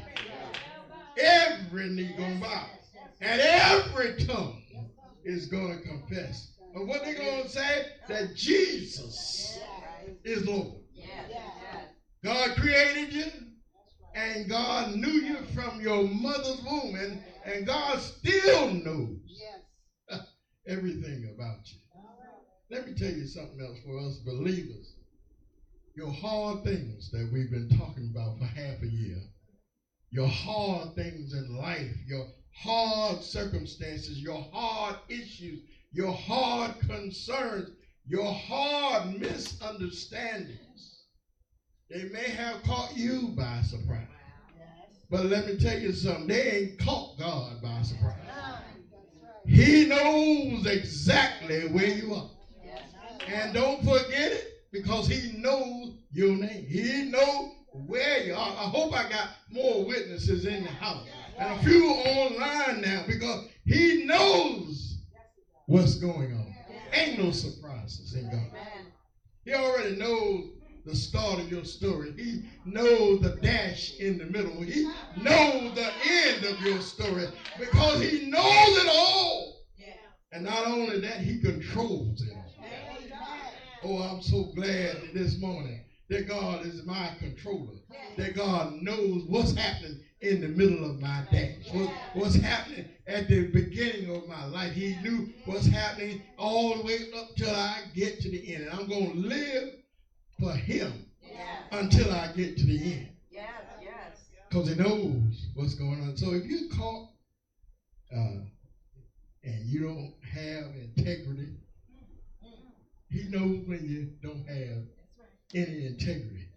every 1.19 1.91
knee 1.91 2.15
gonna 2.17 2.41
bow, 2.41 2.65
and 3.21 3.43
every 3.43 4.25
tongue 4.25 4.63
is 5.23 5.45
gonna 5.49 5.81
confess. 5.83 6.53
And 6.75 6.89
what 6.89 7.05
they 7.05 7.13
gonna 7.13 7.47
say? 7.47 7.85
That 8.09 8.35
Jesus 8.35 9.59
is 10.25 10.47
Lord. 10.47 10.78
God 12.29 12.57
created 12.57 13.15
you, 13.15 13.25
and 14.15 14.51
God 14.51 14.95
knew 14.97 15.09
you 15.09 15.39
from 15.55 15.81
your 15.81 16.03
mother's 16.03 16.61
womb, 16.63 16.95
and, 16.95 17.23
and 17.47 17.67
God 17.67 17.99
still 18.01 18.71
knows 18.71 19.17
everything 20.67 21.35
about 21.35 21.61
you. 21.65 21.79
Let 22.71 22.87
me 22.87 22.93
tell 22.93 23.09
you 23.09 23.27
something 23.27 23.59
else 23.63 23.79
for 23.83 23.99
us 24.01 24.19
believers. 24.27 24.93
Your 25.97 26.13
hard 26.13 26.65
things 26.65 27.11
that 27.13 27.31
we've 27.33 27.51
been 27.51 27.71
talking 27.79 28.13
about 28.15 28.39
for 28.39 28.45
half 28.45 28.83
a 28.83 28.87
year, 28.87 29.23
your 30.11 30.29
hard 30.29 30.95
things 30.97 31.33
in 31.33 31.57
life, 31.57 31.97
your 32.07 32.27
hard 32.55 33.23
circumstances, 33.23 34.19
your 34.19 34.45
hard 34.53 34.97
issues, 35.09 35.63
your 35.93 36.13
hard 36.13 36.79
concerns, 36.81 37.71
your 38.07 38.31
hard 38.31 39.19
misunderstandings. 39.19 40.68
They 41.91 42.05
may 42.11 42.29
have 42.31 42.63
caught 42.65 42.95
you 42.95 43.29
by 43.37 43.61
surprise. 43.63 44.07
But 45.11 45.27
let 45.27 45.47
me 45.47 45.57
tell 45.57 45.79
you 45.79 45.93
something, 45.93 46.27
they 46.27 46.51
ain't 46.51 46.79
caught 46.79 47.19
God 47.19 47.63
by 47.63 47.81
surprise. 47.83 48.15
He 49.47 49.87
knows 49.87 50.67
exactly 50.67 51.69
where 51.69 51.89
you 51.89 52.13
are. 52.13 52.29
And 53.27 53.55
don't 53.55 53.83
forget 53.83 54.33
it 54.33 54.61
because 54.71 55.07
he 55.09 55.39
knows 55.39 55.95
your 56.11 56.37
name. 56.37 56.67
He 56.67 57.05
knows 57.05 57.53
where 57.73 58.27
you 58.27 58.35
are. 58.35 58.51
I 58.51 58.69
hope 58.69 58.95
I 58.95 59.09
got 59.09 59.31
more 59.51 59.87
witnesses 59.87 60.45
in 60.45 60.65
the 60.65 60.71
house 60.71 61.07
and 61.39 61.51
a 61.53 61.63
few 61.63 61.87
online 61.89 62.83
now 62.83 63.05
because 63.07 63.49
he 63.65 64.05
knows 64.05 64.99
what's 65.67 65.95
going 65.97 66.35
on. 66.35 66.55
Ain't 66.93 67.19
no 67.19 67.31
surprises 67.31 68.15
in 68.15 68.31
God. 68.31 68.51
He 69.45 69.55
already 69.55 69.97
knows 69.97 70.51
the 70.85 70.95
start 70.97 71.41
of 71.41 71.51
your 71.51 71.65
story. 71.65 72.13
He 72.17 72.49
knows 72.65 73.21
the 73.21 73.39
dash 73.43 73.95
in 73.99 74.19
the 74.19 74.27
middle. 74.27 74.63
He 74.63 74.85
knows 75.17 75.75
the 75.75 75.91
end 76.11 76.45
of 76.45 76.61
your 76.63 76.81
story 76.81 77.27
because 77.59 78.03
he 78.03 78.31
knows 78.31 78.79
it 78.79 78.89
all. 78.89 79.55
And 80.33 80.45
not 80.45 80.67
only 80.67 81.01
that, 81.01 81.19
he 81.19 81.41
controls 81.41 82.23
it. 82.23 82.37
Oh, 83.85 83.97
I'm 83.99 84.23
so 84.23 84.51
glad 84.55 85.11
this 85.15 85.39
morning 85.39 85.81
that 86.11 86.29
God 86.29 86.67
is 86.67 86.85
my 86.85 87.13
controller. 87.19 87.75
That 88.17 88.35
God 88.35 88.75
knows 88.83 89.25
what's 89.29 89.55
happening 89.55 90.01
in 90.21 90.41
the 90.41 90.49
middle 90.49 90.91
of 90.91 91.01
my 91.01 91.25
dash. 91.31 91.73
What, 91.73 91.91
what's 92.15 92.35
happening 92.35 92.89
at 93.07 93.29
the 93.29 93.47
beginning 93.49 94.15
of 94.15 94.27
my 94.27 94.45
life. 94.47 94.73
He 94.73 94.97
knew 95.03 95.33
what's 95.45 95.67
happening 95.67 96.23
all 96.37 96.77
the 96.77 96.83
way 96.83 96.99
up 97.17 97.29
till 97.37 97.51
I 97.51 97.83
get 97.95 98.21
to 98.21 98.31
the 98.31 98.55
end. 98.55 98.65
And 98.65 98.73
I'm 98.73 98.89
going 98.89 99.13
to 99.13 99.29
live 99.29 99.75
for 100.39 100.53
him 100.53 101.07
until 101.73 102.11
I 102.13 102.33
get 102.37 102.57
to 102.57 102.67
the 102.67 102.93
end. 102.93 103.09
Because 104.49 104.69
he 104.69 104.75
knows 104.77 105.47
what's 105.55 105.75
going 105.75 106.01
on. 106.01 106.17
So 106.17 106.33
if 106.33 106.45
you're 106.45 106.71
caught 106.71 107.11
uh, 108.15 108.41
and 109.45 109.67
you 109.67 109.81
don't 109.81 110.15
have 110.23 110.75
integrity, 110.75 111.53
he 113.11 113.29
knows 113.29 113.67
when 113.67 113.87
you 113.89 114.13
don't 114.23 114.47
have 114.47 114.85
any 115.55 115.87
integrity. 115.87 116.49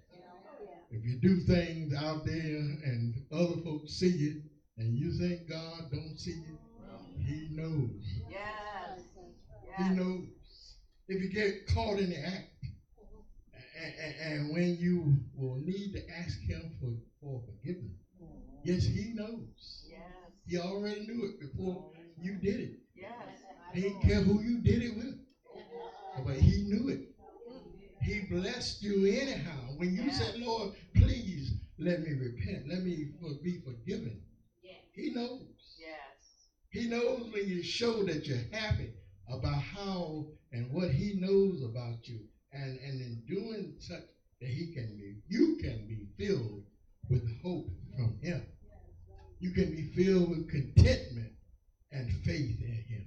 If 0.90 1.06
you 1.06 1.20
do 1.22 1.40
things 1.42 1.94
out 1.94 2.26
there 2.26 2.36
and 2.36 3.16
other 3.32 3.62
folks 3.64 3.94
see 3.94 4.10
you 4.10 4.42
and 4.78 4.98
you 4.98 5.14
think 5.14 5.50
God 5.50 5.90
don't 5.92 6.18
see 6.18 6.32
you, 6.32 6.58
he 7.26 7.50
knows. 7.52 8.04
Yes. 8.30 9.02
He 9.78 9.90
knows. 9.96 10.28
If 11.08 11.22
you 11.22 11.30
get 11.30 11.68
caught 11.74 12.00
in 12.00 12.10
the 12.10 12.20
act, 12.26 12.51
and, 14.20 14.54
when 14.54 14.78
you 14.80 15.18
will 15.36 15.58
need 15.58 15.94
to 15.94 16.02
ask 16.20 16.40
him 16.42 16.72
for, 16.80 16.94
for 17.22 17.42
forgiveness, 17.46 17.98
yes, 18.64 18.86
he 18.86 19.14
knows. 19.14 19.86
Yes. 19.88 20.00
He 20.46 20.58
already 20.58 21.02
knew 21.02 21.26
it 21.26 21.40
before 21.40 21.92
you 22.20 22.36
did 22.36 22.60
it. 22.60 22.72
Yes. 22.96 23.12
He 23.74 23.82
didn't 23.82 24.02
care 24.02 24.22
who 24.22 24.42
you 24.42 24.62
did 24.62 24.84
it 24.84 24.96
with, 24.96 25.18
but 26.26 26.36
he 26.36 26.64
knew 26.64 26.90
it. 26.90 27.08
He 28.02 28.22
blessed 28.30 28.82
you 28.82 29.06
anyhow. 29.06 29.76
When 29.78 29.94
you 29.94 30.12
said, 30.12 30.40
Lord, 30.40 30.74
please 30.96 31.54
let 31.78 32.02
me 32.02 32.14
repent, 32.14 32.68
let 32.68 32.84
me 32.84 33.12
be 33.44 33.62
forgiven, 33.62 34.22
he 34.94 35.12
knows. 35.12 35.42
Yes. 35.80 35.98
He 36.70 36.88
knows 36.90 37.32
when 37.34 37.48
you 37.48 37.64
show 37.64 38.04
that 38.04 38.28
you're 38.28 38.38
happy 38.52 38.92
about 39.30 39.62
how 39.62 40.26
and 40.52 40.72
what 40.72 40.92
he 40.92 41.14
knows 41.20 41.62
about 41.64 42.08
you. 42.08 42.20
And, 42.54 42.78
and 42.80 43.00
in 43.02 43.24
doing 43.28 43.76
such 43.80 44.04
that 44.42 44.50
he 44.50 44.74
can 44.74 44.98
be, 44.98 45.22
you 45.30 45.58
can 45.62 45.88
be 45.88 46.08
filled 46.18 46.64
with 47.10 47.24
hope 47.42 47.68
from 47.96 48.18
him. 48.22 48.46
You 49.40 49.52
can 49.52 49.72
be 49.72 49.91
filled 50.02 50.30
with 50.30 50.50
contentment 50.50 51.32
and 51.92 52.12
faith 52.24 52.60
in 52.62 52.82
him. 52.88 53.06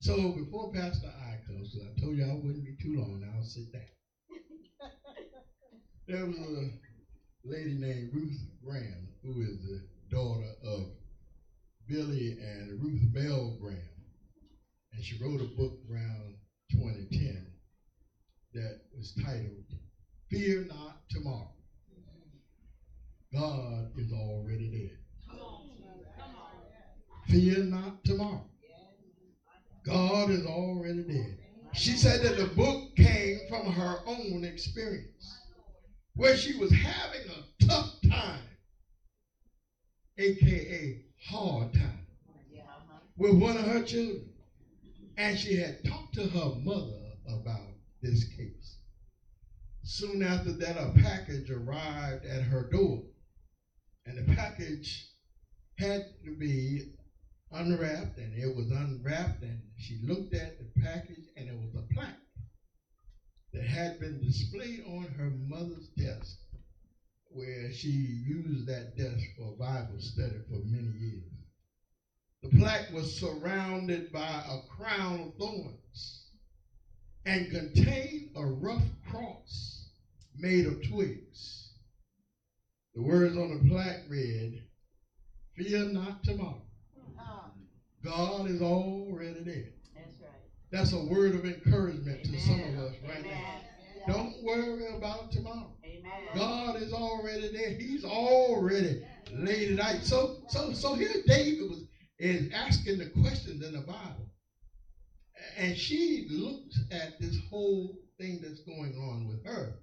So 0.00 0.30
before 0.30 0.66
Pastor 0.66 1.08
I 1.08 1.36
comes, 1.46 1.70
'cause 1.72 1.82
I 1.82 1.90
told 2.00 2.16
you 2.16 2.24
I 2.24 2.32
wouldn't 2.32 2.64
be 2.64 2.72
too 2.72 2.94
long, 2.94 3.22
I'll 3.24 3.42
sit 3.42 3.70
down. 3.72 3.82
There 6.06 6.26
was 6.26 6.38
a 6.38 6.70
lady 7.44 7.74
named 7.74 8.12
Ruth 8.12 8.44
Graham, 8.62 9.10
who 9.22 9.40
is 9.42 9.58
the 9.58 9.80
daughter 10.10 10.50
of 10.62 10.88
Billy 11.86 12.34
and 12.38 12.80
Ruth 12.80 13.12
Bell 13.12 13.50
Graham. 13.50 14.04
And 14.92 15.04
she 15.04 15.14
wrote 15.14 15.40
a 15.40 15.44
book 15.44 15.72
around 15.90 16.34
2010 16.70 17.52
that 18.54 18.76
was 18.92 19.12
titled 19.12 19.64
Fear 20.30 20.62
Not 20.62 20.96
Tomorrow. 21.10 21.52
God 23.32 23.88
is 23.96 24.12
already 24.12 24.68
there. 24.68 24.98
Fear 27.34 27.64
not 27.64 28.04
tomorrow. 28.04 28.46
God 29.84 30.30
is 30.30 30.46
already 30.46 31.02
there. 31.02 31.36
She 31.72 31.96
said 31.96 32.20
that 32.20 32.36
the 32.36 32.54
book 32.54 32.94
came 32.96 33.40
from 33.48 33.72
her 33.72 33.96
own 34.06 34.44
experience 34.44 35.40
where 36.14 36.36
she 36.36 36.54
was 36.54 36.70
having 36.70 37.28
a 37.28 37.66
tough 37.66 37.90
time, 38.08 38.46
aka 40.16 40.96
hard 41.26 41.72
time, 41.72 42.06
with 43.16 43.34
one 43.36 43.56
of 43.56 43.66
her 43.66 43.80
children. 43.80 44.30
And 45.16 45.36
she 45.36 45.56
had 45.56 45.82
talked 45.84 46.14
to 46.14 46.28
her 46.28 46.52
mother 46.62 47.16
about 47.26 47.72
this 48.00 48.22
case. 48.22 48.76
Soon 49.82 50.22
after 50.22 50.52
that, 50.52 50.76
a 50.76 50.92
package 51.02 51.50
arrived 51.50 52.24
at 52.26 52.42
her 52.42 52.62
door. 52.70 53.00
And 54.06 54.18
the 54.18 54.22
package 54.22 55.08
had 55.78 56.00
to 56.24 56.30
be 56.38 56.82
unwrapped, 57.54 58.18
and 58.18 58.34
it 58.34 58.54
was 58.54 58.70
unwrapped, 58.70 59.42
and 59.42 59.60
she 59.78 60.00
looked 60.04 60.34
at 60.34 60.58
the 60.58 60.80
package, 60.80 61.24
and 61.36 61.48
it 61.48 61.56
was 61.56 61.74
a 61.74 61.94
plaque 61.94 62.18
that 63.52 63.64
had 63.64 64.00
been 64.00 64.20
displayed 64.20 64.82
on 64.86 65.04
her 65.16 65.30
mother's 65.48 65.88
desk, 65.96 66.36
where 67.30 67.72
she 67.72 67.88
used 67.88 68.66
that 68.66 68.96
desk 68.96 69.24
for 69.36 69.56
Bible 69.58 70.00
study 70.00 70.36
for 70.48 70.58
many 70.64 70.98
years. 70.98 71.22
The 72.42 72.58
plaque 72.58 72.92
was 72.92 73.18
surrounded 73.18 74.12
by 74.12 74.42
a 74.46 74.76
crown 74.76 75.20
of 75.20 75.36
thorns 75.38 76.30
and 77.24 77.50
contained 77.50 78.32
a 78.36 78.44
rough 78.44 78.84
cross 79.08 79.88
made 80.36 80.66
of 80.66 80.86
twigs. 80.88 81.72
The 82.94 83.02
words 83.02 83.36
on 83.36 83.50
the 83.50 83.68
plaque 83.68 84.02
read, 84.08 84.62
Fear 85.56 85.86
not 85.86 86.22
tomorrow. 86.24 86.63
God 88.04 88.50
is 88.50 88.60
already 88.60 89.40
there. 89.44 89.64
That's 89.94 90.20
right. 90.20 90.30
That's 90.70 90.92
a 90.92 91.04
word 91.06 91.34
of 91.34 91.44
encouragement 91.46 92.22
to 92.24 92.40
some 92.40 92.60
of 92.60 92.78
us 92.84 92.94
right 93.08 93.20
Amen. 93.20 93.32
now. 94.06 94.12
Don't 94.12 94.42
worry 94.42 94.94
about 94.94 95.32
tomorrow. 95.32 95.72
Amen. 95.84 96.12
God 96.34 96.76
is 96.76 96.92
already 96.92 97.50
there. 97.52 97.70
He's 97.70 98.04
already 98.04 99.02
laid 99.32 99.70
it 99.70 99.80
out. 99.80 100.02
So, 100.02 100.42
so, 100.48 100.72
so 100.72 100.94
here 100.94 101.22
David 101.26 101.70
was 101.70 101.84
is 102.18 102.52
asking 102.52 102.98
the 102.98 103.10
questions 103.22 103.64
in 103.64 103.72
the 103.72 103.80
Bible, 103.80 104.30
and 105.56 105.76
she 105.76 106.28
looks 106.30 106.78
at 106.92 107.18
this 107.20 107.36
whole 107.50 107.98
thing 108.18 108.40
that's 108.40 108.60
going 108.60 108.94
on 108.96 109.26
with 109.26 109.44
her, 109.44 109.80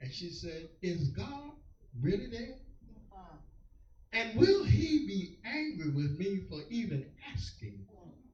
and 0.00 0.12
she 0.12 0.30
said, 0.30 0.68
"Is 0.80 1.10
God 1.10 1.52
really 2.00 2.28
there? 2.28 2.56
And 4.12 4.38
will 4.38 4.64
He 4.64 5.06
be 5.06 5.38
angry 5.44 5.90
with 5.90 6.18
me 6.18 6.42
for 6.48 6.60
even 6.70 7.06
asking 7.32 7.86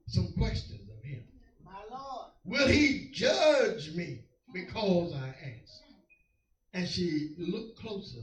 some 0.07 0.33
questions 0.37 0.88
of 0.91 1.05
Him? 1.05 1.23
My 1.64 1.81
Lord. 1.91 2.31
Will 2.45 2.67
he 2.67 3.11
judge 3.12 3.95
me 3.95 4.21
because 4.55 5.12
I 5.14 5.29
asked? 5.29 5.83
And 6.73 6.88
she 6.88 7.35
looked 7.37 7.79
closer 7.79 8.23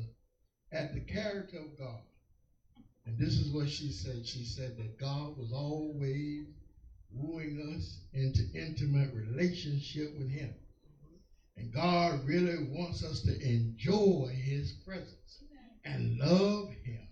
at 0.71 0.93
the 0.93 0.99
character 1.01 1.57
of 1.59 1.77
God. 1.77 2.01
And 3.05 3.17
this 3.19 3.37
is 3.37 3.53
what 3.53 3.69
she 3.69 3.91
said. 3.91 4.25
She 4.25 4.43
said 4.43 4.77
that 4.77 4.99
God 4.99 5.37
was 5.37 5.51
always 5.53 6.47
wooing 7.13 7.75
us 7.75 7.99
into 8.13 8.41
intimate 8.53 9.13
relationship 9.13 10.17
with 10.17 10.29
him. 10.29 10.53
And 11.55 11.71
God 11.71 12.25
really 12.25 12.67
wants 12.69 13.03
us 13.03 13.21
to 13.21 13.39
enjoy 13.47 14.27
his 14.33 14.71
presence 14.85 15.43
and 15.85 16.17
love 16.17 16.69
him 16.83 17.04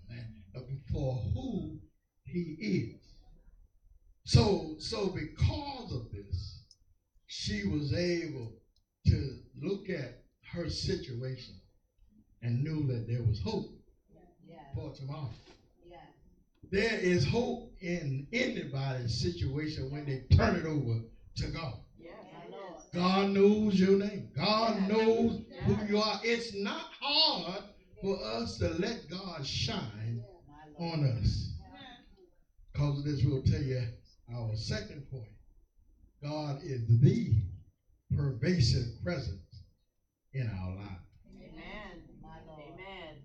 for 0.92 1.16
who 1.34 1.80
he 2.26 2.56
is. 2.60 3.02
So, 4.26 4.76
so 4.80 5.08
because 5.08 5.92
of 5.94 6.12
this, 6.12 6.64
she 7.28 7.66
was 7.68 7.94
able 7.94 8.54
to 9.08 9.40
look 9.62 9.90
at 9.90 10.24
her 10.54 10.70
situation 10.70 11.56
and 12.42 12.64
knew 12.64 12.86
that 12.88 13.08
there 13.08 13.24
was 13.24 13.42
hope 13.42 13.72
Yes. 14.48 14.60
for 14.76 14.94
tomorrow. 14.94 15.30
Yes. 15.90 16.00
There 16.72 17.00
is 17.00 17.26
hope 17.26 17.74
in 17.82 18.28
anybody's 18.32 19.20
situation 19.22 19.92
when 19.92 20.06
they 20.06 20.24
turn 20.36 20.56
it 20.56 20.66
over 20.66 21.02
to 21.38 21.48
God. 21.48 21.80
Yes. 22.00 22.14
God 22.94 23.32
knows 23.32 23.80
your 23.80 23.98
name. 23.98 24.30
God 24.36 24.88
knows 24.88 25.42
who 25.66 25.86
you 25.88 25.98
are. 25.98 26.20
It's 26.24 26.54
not 26.54 26.86
hard 27.02 27.64
for 28.02 28.24
us 28.24 28.58
to 28.60 28.70
let 28.70 29.10
God 29.10 29.46
shine 29.46 29.80
My 29.80 29.80
Lord. 29.88 30.03
On 30.80 31.18
us. 31.20 31.50
Because 32.72 33.00
of 33.00 33.06
this, 33.06 33.24
we'll 33.24 33.44
tell 33.44 33.62
you 33.62 33.82
our 34.34 34.56
second 34.56 35.04
point. 35.12 35.30
God 36.24 36.60
is 36.64 36.82
the 37.02 37.34
pervasive 38.16 39.04
presence 39.04 39.64
in 40.34 40.50
our 40.50 40.76
lives. 40.76 40.90
Amen. 41.38 42.04
My 42.22 42.38
Lord. 42.48 42.64
Amen. 42.74 43.18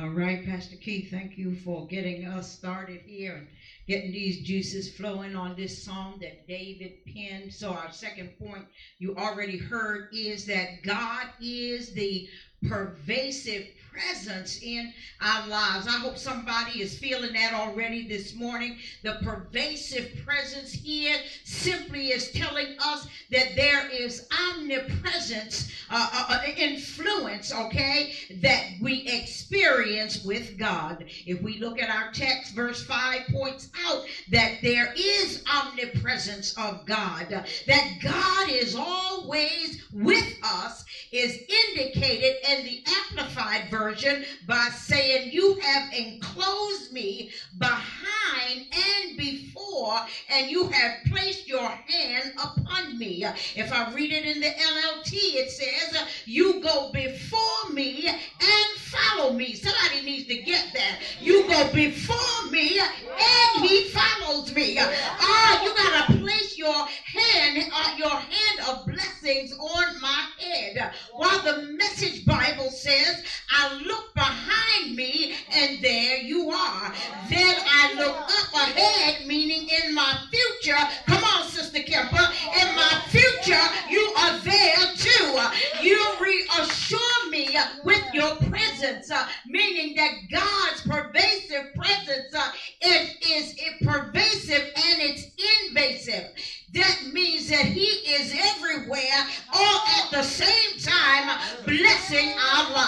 All 0.00 0.10
right, 0.10 0.44
Pastor 0.44 0.76
Keith, 0.76 1.10
thank 1.10 1.36
you 1.36 1.54
for 1.54 1.86
getting 1.86 2.26
us 2.26 2.50
started 2.50 3.00
here 3.04 3.36
and 3.36 3.46
getting 3.86 4.12
these 4.12 4.46
juices 4.46 4.96
flowing 4.96 5.36
on 5.36 5.54
this 5.54 5.84
song 5.84 6.18
that 6.20 6.48
David 6.48 6.92
penned. 7.06 7.52
So, 7.52 7.70
our 7.70 7.92
second 7.92 8.30
point 8.38 8.64
you 8.98 9.16
already 9.16 9.58
heard 9.58 10.08
is 10.12 10.46
that 10.46 10.82
God 10.82 11.26
is 11.40 11.92
the 11.92 12.26
pervasive 12.68 13.66
presence 13.92 14.58
in 14.62 14.92
our 15.20 15.46
lives. 15.48 15.86
I 15.86 15.92
hope 15.92 16.16
somebody 16.16 16.80
is 16.80 16.98
feeling 16.98 17.34
that 17.34 17.52
already 17.52 18.08
this 18.08 18.34
morning. 18.34 18.76
The 19.02 19.18
pervasive 19.22 20.24
presence 20.24 20.72
here 20.72 21.16
simply 21.44 22.08
is 22.08 22.30
telling 22.32 22.76
us 22.82 23.06
that 23.30 23.54
there 23.54 23.88
is 23.90 24.26
omnipresence, 24.50 25.70
uh, 25.90 26.08
uh, 26.12 26.34
uh, 26.34 26.42
influence, 26.56 27.52
okay, 27.52 28.14
that 28.42 28.64
we 28.80 29.06
experience 29.06 30.24
with 30.24 30.56
God. 30.58 31.04
If 31.26 31.42
we 31.42 31.58
look 31.58 31.78
at 31.78 31.90
our 31.90 32.10
text, 32.12 32.54
verse 32.54 32.82
5 32.82 33.26
points 33.30 33.68
out 33.86 34.04
that 34.30 34.58
there 34.62 34.92
is 34.96 35.42
omnipresence 35.52 36.56
of 36.56 36.86
God, 36.86 37.26
that 37.66 37.98
God 38.02 38.48
is 38.48 38.74
always 38.74 39.82
with 39.92 40.38
us, 40.42 40.84
is 41.12 41.38
indicated 41.48 42.34
in 42.48 42.62
the 42.62 42.78
Amplified 42.86 43.66
Version 43.68 44.20
by 44.42 44.68
saying, 44.70 45.24
You 45.24 45.54
have 45.60 45.84
enclosed 45.92 46.90
me 46.90 47.26
behind 47.56 48.62
and 48.72 49.16
before, 49.16 50.00
and 50.28 50.48
you 50.48 50.66
have 50.66 50.92
placed 51.06 51.48
your 51.48 51.70
hand 51.86 52.30
upon 52.38 52.98
me. 52.98 53.24
If 53.54 53.72
I 53.72 53.82
read 53.82 54.12
it 54.12 54.24
in 54.24 54.40
the 54.40 54.46
NLT, 54.58 55.12
it 55.12 55.50
says, 55.50 55.94
You 56.24 56.54
go 56.60 56.84
before 56.84 57.38
me 57.68 58.06
and 58.08 58.76
follow 58.76 59.30
me. 59.30 59.54
Somebody 59.54 60.00
needs 60.02 60.24
to 60.24 60.36
get 60.36 60.64
that. 60.74 60.98
You 61.20 61.42
go 61.44 61.64
before 61.64 62.16
me 62.50 62.78
and 62.78 63.64
he 63.64 63.82
follows 63.82 64.52
me. 64.52 64.78
Ah, 64.78 65.56
you 65.60 65.72
gotta 65.74 66.04
place 66.18 66.56
your 66.56 66.84
hand, 67.02 67.58
uh, 67.72 67.88
your 67.94 68.16
hand 68.18 68.60
of 68.66 68.84
blessings 68.84 69.52
on 69.58 70.00
my 70.00 70.24
head. 70.38 70.88
While 71.12 71.42
the 71.42 71.62
message 71.78 72.24
Bible 72.24 72.70
says, 72.70 73.22
I 73.50 73.80
look 73.84 74.14
behind 74.14 74.96
me 74.96 75.34
and 75.52 75.82
there 75.82 76.18
you 76.18 76.50
are. 76.50 76.92
Then 77.28 77.56
I 77.58 77.94
look 77.96 78.16
up 78.16 78.54
ahead, 78.54 79.26
meaning 79.26 79.68
in 79.84 79.94
my 79.94 80.16
future. 80.30 80.78
Come 81.06 81.22
on, 81.24 81.48
Sister 81.48 81.82
Kemper. 81.82 82.28
In 82.60 82.74
my 82.74 83.02
future, 83.08 83.60
you 83.90 84.12
are 84.18 84.38
there 84.38 84.94
too. 84.96 85.38
You 85.82 86.00
reassure 86.20 87.30
me 87.30 87.56
with 87.84 88.02
your 88.12 88.36
presence, 88.36 89.10
uh, 89.10 89.26
meaning 89.46 89.96
that 89.96 90.12
God's 90.30 90.82
pervasive 90.82 91.74
presence 91.74 92.34
uh, 92.34 92.52
is, 92.80 93.14
is 93.30 93.54
pervasive 93.82 94.62
and 94.76 95.02
it's 95.02 95.26
invasive. 95.68 96.30
That 96.74 97.12
means 97.12 97.50
that 97.50 97.66
He 97.66 97.84
is 97.84 98.32
everywhere 98.34 99.26
all 99.52 99.82
at 99.98 100.10
the 100.10 100.22
same 100.22 100.51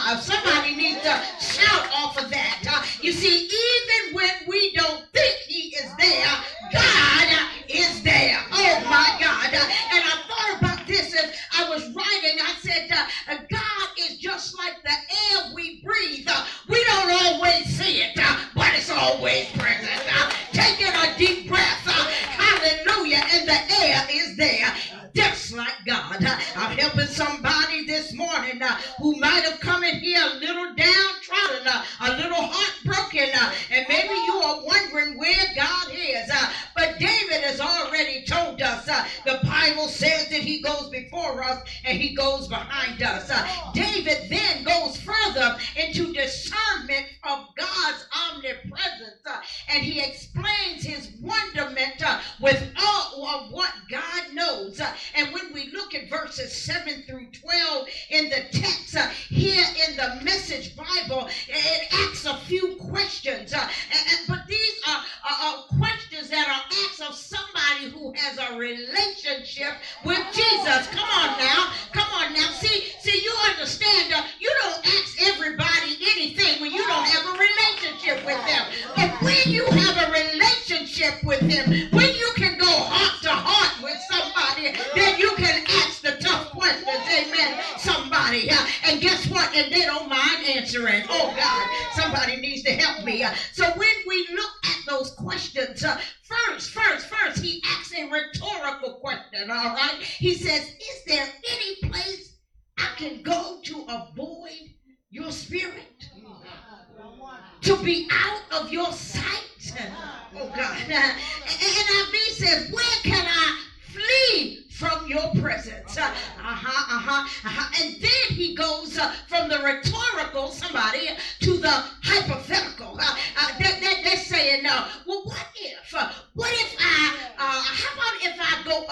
Somebody 0.05 0.75
needs 0.77 1.01
to 1.03 1.44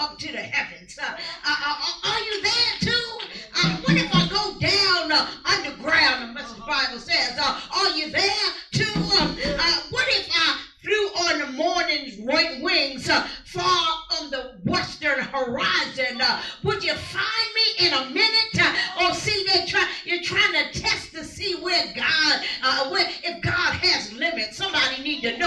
up 0.03 0.19
to 0.19 0.31
the 0.31 0.37
heavens? 0.37 0.99
Uh, 1.01 1.05
uh, 1.05 1.15
uh, 1.45 2.09
are 2.11 2.19
you 2.19 2.43
there 2.43 2.73
too? 2.81 3.19
Uh, 3.55 3.77
what 3.77 3.95
if 3.95 4.13
I 4.13 4.27
go 4.27 4.59
down 4.59 5.11
uh, 5.11 5.27
underground? 5.45 6.29
The 6.29 6.33
message 6.33 6.59
Bible 6.67 6.99
says, 6.99 7.37
uh, 7.39 7.61
Are 7.73 7.89
you 7.91 8.11
there 8.11 8.49
too? 8.71 8.83
Um, 9.21 9.37
uh, 9.45 9.81
what 9.91 10.05
if 10.09 10.29
I 10.29 10.59
flew 10.81 10.93
on 10.93 11.39
the 11.39 11.47
morning's 11.57 12.17
right 12.19 12.61
wings 12.61 13.07
uh, 13.09 13.25
far 13.45 13.87
on 14.19 14.29
the 14.29 14.59
western 14.65 15.19
horizon? 15.19 16.19
Uh, 16.19 16.41
would 16.63 16.83
you 16.83 16.93
find 16.93 17.49
me 17.55 17.87
in 17.87 17.93
a 17.93 18.09
minute? 18.09 18.59
Uh, 18.59 19.05
or 19.05 19.13
see, 19.13 19.45
they 19.53 19.65
try, 19.65 19.87
you're 20.03 20.21
trying 20.23 20.51
to 20.51 20.81
test 20.81 21.13
to 21.13 21.23
see 21.23 21.55
where 21.61 21.93
God, 21.95 22.41
uh, 22.61 22.89
where, 22.89 23.09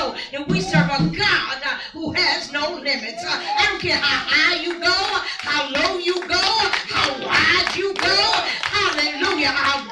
know 0.07 0.19
that 0.33 0.49
we 0.49 0.61
serve 0.61 0.87
a 0.87 0.99
God 1.17 1.59
uh, 1.65 1.79
who 1.93 2.13
has 2.13 2.53
no 2.53 2.75
limits. 2.75 3.25
Uh, 3.25 3.41
I 3.59 3.67
don't 3.69 3.81
care 3.81 3.97
how 3.97 4.27
high 4.29 4.63
you 4.63 4.79
go, 4.79 4.99
how 5.43 5.71
low 5.71 5.99
you 5.99 6.21
go, 6.27 6.47
how 6.91 7.11
wide 7.25 7.77
you 7.77 7.95
go. 7.95 8.17
Hallelujah. 8.63 9.55
Our 9.55 9.86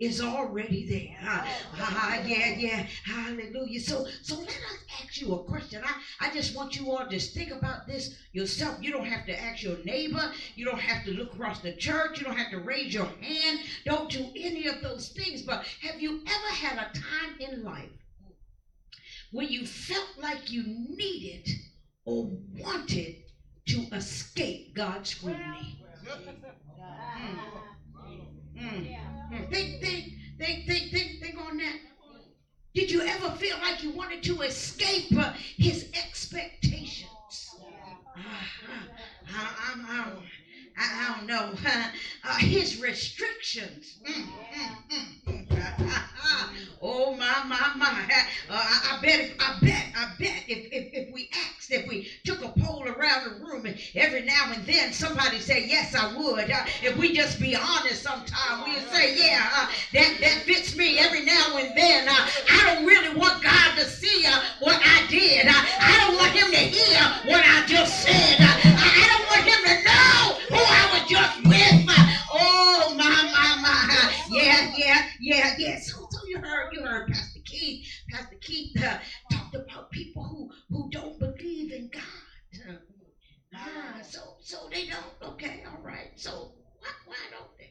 is 0.00 0.20
already 0.20 0.82
there. 0.84 1.18
Uh, 1.28 1.42
uh, 1.78 2.16
yeah, 2.24 2.48
yeah. 2.48 2.82
Hallelujah. 3.04 3.80
So, 3.80 4.02
so 4.22 4.36
let 4.36 4.48
us 4.48 4.78
ask 5.00 5.18
you 5.18 5.32
a 5.32 5.38
question. 5.38 5.82
I, 5.84 5.92
I 6.20 6.28
just 6.28 6.52
want 6.52 6.74
you 6.76 6.90
all 6.90 7.04
to 7.04 7.18
think 7.20 7.50
about 7.50 7.86
this 7.86 8.08
yourself. 8.32 8.76
You 8.80 8.90
don't 8.90 9.06
have 9.06 9.24
to 9.26 9.40
ask 9.40 9.62
your 9.62 9.76
neighbor. 9.76 10.28
You 10.54 10.64
don't 10.64 10.80
have 10.80 11.02
to 11.04 11.10
look 11.12 11.32
across 11.32 11.58
the 11.60 11.72
church. 11.72 12.18
You 12.18 12.24
don't 12.24 12.36
have 12.36 12.48
to 12.50 12.58
raise 12.58 12.94
your 12.94 13.08
hand. 13.20 13.60
Don't 13.84 14.08
do 14.08 14.28
any 14.36 14.66
of 14.66 14.80
those 14.80 15.08
things. 15.08 15.42
But 15.42 15.60
have 15.80 16.00
you 16.00 16.16
ever 16.26 16.54
had 16.54 16.76
a 16.78 16.86
time 16.98 17.34
in 17.38 17.62
life 17.62 17.90
when 19.30 19.48
you 19.48 19.64
felt 19.64 20.08
like 20.16 20.50
you 20.50 20.62
needed 20.66 21.58
or 22.04 22.26
wanted 22.58 23.14
to 23.66 23.86
escape 23.92 24.62
God's 24.72 25.10
scrutiny? 25.10 25.76
Mm. 27.16 27.69
Mm. 28.60 28.86
Think, 29.50 29.80
think, 29.80 30.04
think, 30.38 30.66
think, 30.66 30.90
think, 30.90 31.20
think 31.20 31.38
on 31.38 31.56
that. 31.58 31.78
Did 32.74 32.90
you 32.90 33.00
ever 33.02 33.30
feel 33.30 33.58
like 33.58 33.82
you 33.82 33.90
wanted 33.90 34.22
to 34.24 34.40
escape 34.42 35.16
uh, 35.16 35.30
his 35.56 35.84
expectations? 35.94 37.56
Uh, 38.16 38.20
I, 39.28 39.50
I, 39.58 39.74
I, 39.86 40.12
I, 40.78 41.14
don't 41.16 41.26
know. 41.26 41.54
Uh, 42.24 42.36
his 42.38 42.76
restrictions. 42.76 43.96
Mm, 44.06 44.26
mm, 44.52 44.76
mm. 45.26 45.49
oh 46.82 47.12
my, 47.12 47.42
my, 47.46 47.72
my. 47.76 47.86
Uh, 48.48 48.54
I, 48.54 48.96
I, 48.96 49.00
bet, 49.02 49.20
if, 49.20 49.34
I 49.38 49.56
bet, 49.60 49.86
I 49.96 50.04
bet 50.18 50.44
if, 50.48 50.66
if, 50.72 50.88
if 50.92 51.12
we 51.12 51.28
asked, 51.34 51.70
if 51.70 51.86
we 51.86 52.08
took 52.24 52.42
a 52.42 52.48
poll 52.60 52.84
around 52.86 53.24
the 53.24 53.44
room 53.44 53.66
and 53.66 53.76
every 53.94 54.22
now 54.22 54.52
and 54.54 54.64
then 54.66 54.92
somebody 54.92 55.38
say, 55.38 55.66
yes, 55.66 55.94
I 55.94 56.16
would. 56.16 56.50
Uh, 56.50 56.64
if 56.82 56.96
we 56.96 57.14
just 57.14 57.40
be 57.40 57.54
honest 57.54 58.02
sometime, 58.02 58.64
we'd 58.64 58.82
say, 58.90 59.16
yeah, 59.18 59.48
uh, 59.54 59.66
that, 59.92 60.16
that 60.20 60.42
fits 60.44 60.76
me 60.76 60.98
every 60.98 61.24
now 61.24 61.56
and 61.56 61.76
then. 61.76 62.08
Uh, 62.08 62.28
I 62.50 62.74
don't 62.74 62.86
really 62.86 63.14
want 63.16 63.42
God 63.42 63.76
to 63.76 63.84
see 63.84 64.24
uh, 64.26 64.40
what 64.60 64.80
I 64.82 65.06
did. 65.08 65.46
Uh, 65.46 65.52
I 65.52 65.98
don't 66.00 66.16
want 66.16 66.32
him 66.32 66.50
to 66.50 66.58
hear 66.58 67.00
what 67.26 67.44
I 67.44 67.66
just 67.66 68.02
said. 68.02 68.36
I 68.40 69.04
don't 69.10 69.26
want 69.28 69.44
him 69.46 69.62
to 69.64 69.76
know 69.84 70.56
who 70.56 70.62
I 70.64 70.82
was 70.92 71.10
just 71.10 71.36
with. 71.46 71.96
oh. 72.32 72.89
Yeah, 74.76 75.00
yeah, 75.18 75.50
yeah. 75.56 75.76
So, 75.76 76.06
so 76.10 76.20
you 76.26 76.36
heard, 76.42 76.66
you 76.70 76.82
heard 76.82 77.06
Pastor 77.06 77.40
Keith. 77.44 77.78
Pastor 78.10 78.36
Keith 78.40 78.68
uh, 78.82 78.96
talked 79.32 79.54
about 79.54 79.90
people 79.90 80.24
who 80.24 80.46
who 80.70 80.88
don't 80.90 81.18
believe 81.18 81.70
in 81.70 81.88
God. 81.92 82.02
Ah, 83.54 83.98
so 84.02 84.34
so 84.40 84.68
they 84.70 84.84
don't. 84.84 85.12
Okay, 85.22 85.62
all 85.66 85.78
right. 85.82 86.10
So 86.16 86.50
why 86.78 86.90
why 87.04 87.26
don't 87.30 87.50
they? 87.58 87.70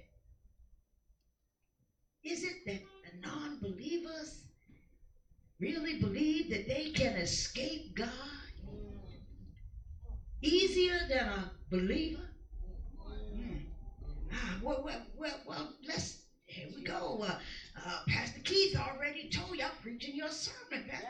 Is 2.24 2.44
it 2.44 2.56
that 2.66 2.82
the 3.04 3.12
non-believers 3.22 4.44
really 5.60 5.94
believe 5.94 6.50
that 6.50 6.68
they 6.68 6.88
can 6.88 7.16
escape 7.18 7.82
God 7.96 8.08
easier 10.42 11.04
than 11.04 11.28
a 11.28 11.50
believer? 11.70 12.26
Hmm. 13.34 13.56
Ah, 14.34 14.56
well, 14.62 14.80
well, 14.82 14.98
well, 15.16 15.40
well, 15.46 15.70
let's, 15.84 16.19
here 16.90 17.00
go. 17.00 17.24
Uh, 17.24 17.36
uh, 17.86 18.00
Pastor 18.08 18.40
Keith 18.44 18.76
already 18.78 19.30
told 19.30 19.58
you, 19.58 19.64
I'm 19.64 19.72
preaching 19.82 20.16
your 20.16 20.30
sermon. 20.30 20.86
Pastor, 20.88 21.08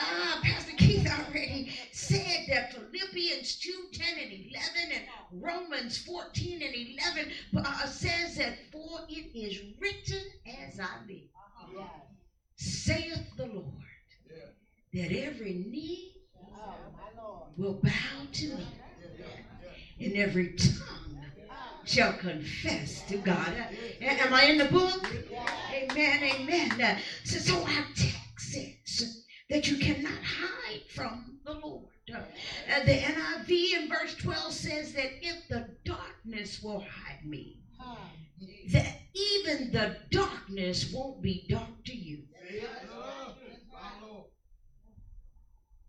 uh, 0.00 0.40
Pastor 0.42 0.72
Keith 0.76 1.06
already 1.06 1.72
said 1.92 2.46
that 2.48 2.72
Philippians 2.72 3.56
2 3.56 3.72
10 3.92 4.06
and 4.20 4.32
11 4.32 4.48
and 4.94 5.42
Romans 5.42 5.98
14 5.98 6.62
and 6.62 6.74
11 6.74 7.32
uh, 7.56 7.86
says 7.86 8.36
that, 8.36 8.56
For 8.70 9.00
it 9.08 9.36
is 9.36 9.60
written 9.80 10.22
as 10.64 10.78
I 10.78 10.88
live, 11.08 11.86
saith 12.56 13.36
the 13.36 13.46
Lord, 13.46 13.66
that 14.94 15.12
every 15.12 15.66
knee 15.70 16.12
will 17.56 17.80
bow 17.82 18.26
to 18.32 18.46
me, 18.48 18.66
and 20.00 20.16
every 20.16 20.54
tongue 20.56 21.01
shall 21.84 22.12
confess 22.14 23.02
to 23.08 23.16
God. 23.18 23.52
Am 24.00 24.34
I 24.34 24.44
in 24.44 24.58
the 24.58 24.66
book? 24.66 25.10
Amen, 25.72 26.22
amen. 26.22 26.98
So, 27.24 27.38
so 27.38 27.62
our 27.62 27.86
text 27.94 28.52
says 28.52 29.24
that 29.50 29.68
you 29.68 29.78
cannot 29.78 30.22
hide 30.22 30.82
from 30.94 31.38
the 31.44 31.52
Lord. 31.52 31.88
Uh, 32.12 32.84
the 32.84 32.92
NIV 32.92 33.82
in 33.82 33.88
verse 33.88 34.14
12 34.16 34.52
says 34.52 34.92
that 34.94 35.10
if 35.20 35.48
the 35.48 35.68
darkness 35.84 36.60
will 36.62 36.80
hide 36.80 37.24
me, 37.24 37.58
that 38.72 39.00
even 39.14 39.70
the 39.70 39.96
darkness 40.10 40.92
won't 40.92 41.22
be 41.22 41.46
dark 41.48 41.84
to 41.84 41.94
you. 41.94 42.24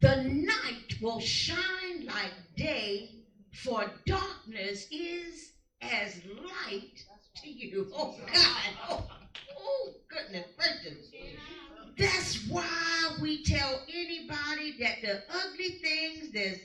The 0.02 0.18
night 0.18 1.02
will 1.02 1.20
shine 1.20 2.06
like 2.06 2.34
day, 2.58 3.10
for 3.54 3.86
darkness 4.06 4.88
is 4.92 5.53
as 5.92 6.22
light 6.26 7.06
to 7.44 7.50
you. 7.50 7.88
Oh 7.94 8.16
God. 8.34 8.74
Oh, 8.90 9.06
oh 9.58 9.90
goodness 10.10 10.46
gracious. 10.58 11.10
That's 11.98 12.48
why 12.48 13.18
we 13.22 13.44
tell 13.44 13.82
anybody 13.88 14.72
that 14.80 15.02
the 15.02 15.20
ugly 15.30 15.70
things 15.70 16.32
that's 16.34 16.60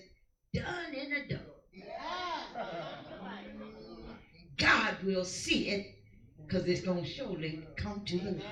done 0.54 0.94
in 0.94 1.10
the 1.10 1.20
dark. 1.34 1.42
God 4.56 4.96
will 5.02 5.24
see 5.24 5.68
it 5.68 5.82
because 6.46 6.66
it's 6.66 6.80
going 6.80 7.04
to 7.04 7.08
surely 7.08 7.60
come 7.76 8.02
to 8.06 8.18
the 8.18 8.30
light. 8.32 8.42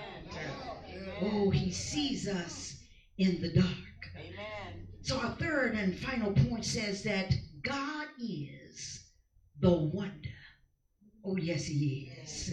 Oh, 1.23 1.51
he 1.51 1.71
sees 1.71 2.29
us 2.29 2.75
in 3.19 3.41
the 3.41 3.49
dark. 3.49 3.67
So 5.03 5.19
our 5.19 5.31
third 5.31 5.75
and 5.75 5.97
final 5.97 6.33
point 6.33 6.65
says 6.65 7.03
that 7.03 7.35
God 7.63 8.07
is 8.19 9.01
the 9.61 9.73
wonder. 9.73 10.36
Oh, 11.27 11.37
yes, 11.37 11.67
he 11.67 12.11
is. 12.23 12.53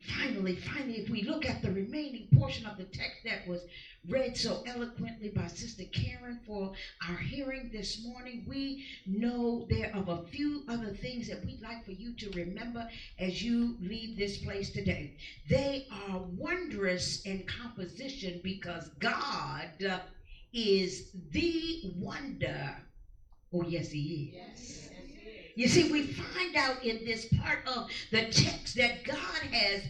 Finally, 0.00 0.56
finally, 0.56 0.98
if 0.98 1.08
we 1.08 1.22
look 1.22 1.46
at 1.46 1.62
the 1.62 1.70
remaining 1.70 2.26
portion 2.34 2.66
of 2.66 2.76
the 2.76 2.84
text 2.84 3.22
that 3.24 3.46
was 3.46 3.64
read 4.08 4.36
so 4.36 4.60
eloquently 4.66 5.28
by 5.28 5.46
Sister 5.46 5.84
Karen 5.92 6.38
for 6.44 6.72
our 7.08 7.16
hearing 7.18 7.70
this 7.72 7.98
morning, 7.98 8.42
we 8.46 8.84
know 9.06 9.64
there 9.70 9.88
are 9.94 10.04
a 10.08 10.16
few 10.16 10.64
other 10.68 10.90
things 10.90 11.28
that 11.28 11.44
we'd 11.44 11.62
like 11.62 11.84
for 11.84 11.92
you 11.92 12.12
to 12.14 12.30
remember 12.30 12.84
as 13.18 13.42
you 13.42 13.76
leave 13.80 14.16
this 14.16 14.36
place 14.36 14.70
today. 14.70 15.12
They 15.48 15.82
are 15.90 16.18
wondrous 16.18 17.18
in 17.24 17.44
composition 17.44 18.40
because 18.42 18.88
God 18.98 19.68
is 20.52 21.02
the 21.30 21.78
wonder. 21.82 22.74
Oh, 23.52 23.62
yes, 23.62 23.90
He 23.90 24.32
is. 24.34 24.90
You 25.54 25.68
see, 25.68 25.90
we 25.92 26.02
find 26.02 26.56
out 26.56 26.82
in 26.84 27.04
this 27.04 27.26
part 27.26 27.60
of 27.66 27.88
the 28.10 28.22
text 28.30 28.76
that 28.76 29.04
God 29.04 29.42
has 29.52 29.82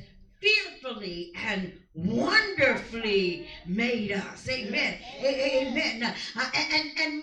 fearfully 0.42 1.32
and 1.46 1.72
wonderfully 1.94 3.46
made 3.66 4.12
us. 4.12 4.48
Amen. 4.48 4.98
Amen. 5.22 6.14
Uh, 6.36 6.50
and, 6.54 6.90
and 6.98 7.22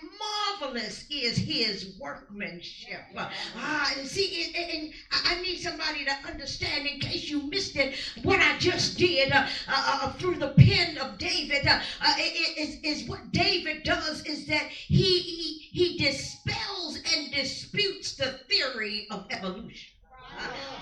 marvelous 0.60 1.04
is 1.10 1.36
his 1.36 1.96
workmanship. 1.98 3.00
Uh, 3.16 3.84
see, 4.04 4.52
and 4.56 4.92
I 5.26 5.40
need 5.42 5.58
somebody 5.58 6.04
to 6.04 6.12
understand 6.26 6.86
in 6.86 7.00
case 7.00 7.28
you 7.28 7.48
missed 7.48 7.76
it, 7.76 7.94
what 8.22 8.40
I 8.40 8.58
just 8.58 8.96
did 8.96 9.32
uh, 9.32 9.46
uh, 9.68 9.98
uh 10.02 10.12
through 10.12 10.36
the 10.36 10.54
pen 10.56 10.98
of 10.98 11.18
David 11.18 11.66
uh, 11.66 11.80
is, 12.56 12.78
is 12.82 13.08
what 13.08 13.32
David 13.32 13.82
does 13.82 14.24
is 14.24 14.46
that 14.46 14.68
he, 14.68 15.18
he, 15.20 15.58
he 15.72 15.98
dispels 15.98 16.98
and 17.16 17.32
disputes 17.32 18.14
the 18.14 18.38
theory 18.48 19.08
of 19.10 19.26
evolution. 19.30 19.90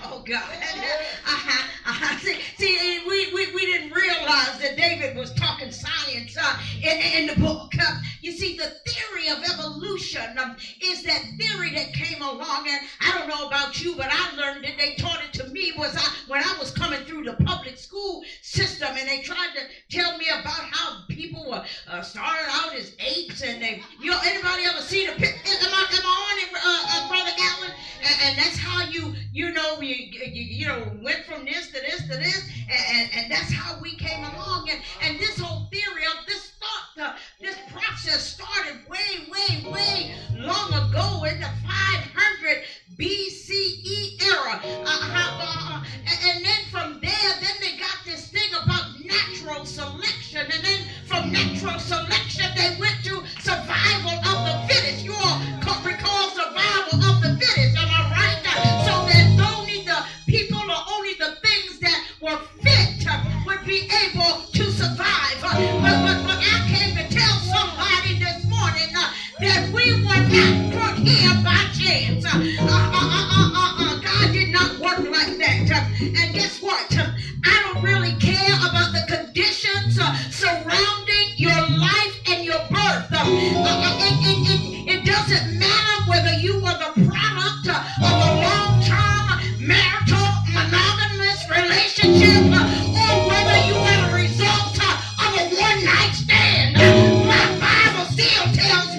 Oh 0.03 0.23
God. 0.25 0.43
Uh-huh, 0.43 1.67
uh-huh. 1.85 2.17
See, 2.57 2.99
we, 3.07 3.33
we, 3.33 3.53
we 3.53 3.65
didn't 3.65 3.91
realize 3.91 4.59
that 4.59 4.75
David 4.77 5.15
was 5.15 5.31
talking 5.33 5.71
science 5.71 6.35
uh, 6.39 6.57
in, 6.81 6.97
in 7.21 7.27
the 7.27 7.39
book. 7.39 7.71
Uh, 7.79 7.99
you 8.21 8.31
see, 8.31 8.57
the 8.57 8.71
theory 8.87 9.29
of 9.29 9.43
evolution 9.43 10.37
um, 10.37 10.55
is 10.81 11.03
that 11.03 11.21
theory 11.39 11.71
that 11.75 11.93
came 11.93 12.21
along, 12.21 12.67
and 12.67 12.81
I 13.01 13.17
don't 13.17 13.27
know 13.27 13.47
about 13.47 13.81
you, 13.81 13.95
but 13.95 14.07
I 14.09 14.35
learned 14.35 14.65
it. 14.65 14.77
They 14.77 14.95
taught 14.95 15.23
it 15.23 15.33
to 15.33 15.47
me 15.47 15.71
was 15.77 15.95
I, 15.95 16.09
when 16.27 16.41
I 16.41 16.55
was 16.59 16.71
coming 16.71 16.99
through 17.01 17.23
the 17.23 17.33
public 17.45 17.77
school 17.77 18.23
system, 18.41 18.89
and 18.97 19.07
they 19.07 19.21
tried 19.21 19.53
to 19.55 19.95
tell 19.95 20.17
me 20.17 20.25
about 20.29 20.63
how 20.71 21.03
people 21.09 21.49
were 21.49 21.63
uh, 21.87 22.01
started 22.01 22.47
out 22.49 22.73
as 22.73 22.93
apes, 22.99 23.41
and 23.41 23.61
they, 23.61 23.81
you 24.01 24.11
know, 24.11 24.19
anybody 24.25 24.63
ever 24.65 24.81
see 24.81 25.05
the? 25.05 25.13
Am 25.13 25.19
I, 25.19 25.85
am 25.91 26.05
I 26.05 26.31
on 26.31 26.37
it, 26.39 26.49
uh, 26.53 27.05
uh, 27.05 27.07
Brother 27.09 27.31
Allen? 27.39 27.71
And, 28.01 28.15
and 28.23 28.37
that's 28.37 28.57
how 28.57 28.89
you, 28.89 29.13
you 29.31 29.48
know, 29.51 29.79
you, 29.81 29.95
you, 29.95 30.43
you 30.43 30.65
know, 30.65 30.91
went 31.01 31.23
from 31.23 31.45
this 31.45 31.67
to 31.67 31.81
this 31.81 31.97
to 32.01 32.17
this, 32.17 32.43
and, 32.69 33.09
and 33.13 33.31
that's 33.31 33.51
how 33.51 33.73
we 33.79 33.93
came 33.95 34.23
along. 34.23 34.69
And, 34.69 34.79
and 35.01 35.17
this 35.17 35.37
whole 35.39 35.48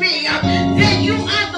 me, 0.00 0.24
then 0.24 1.02
you 1.02 1.12
are 1.12 1.49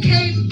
came 0.00 0.51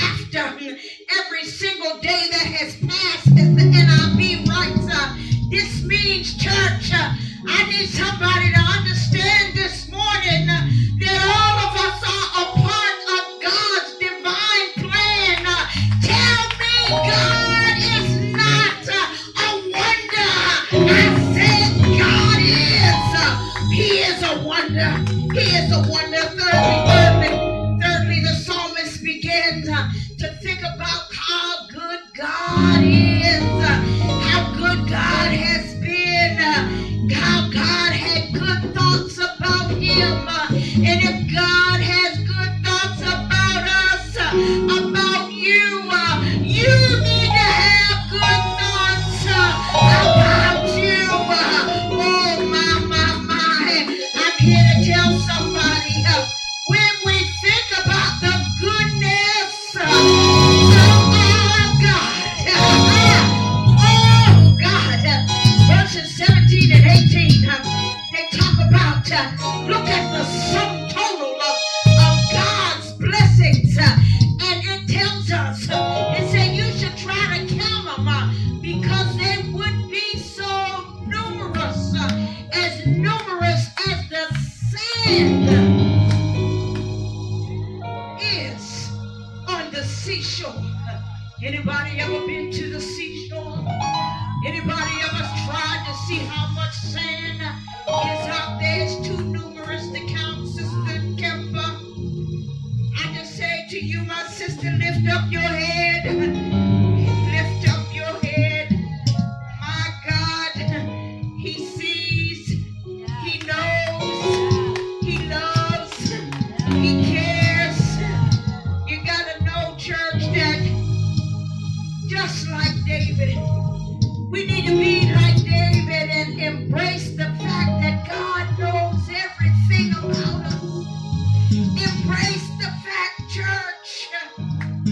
Embrace 131.52 132.48
the 132.58 132.70
fact, 132.84 133.30
church, 133.30 134.08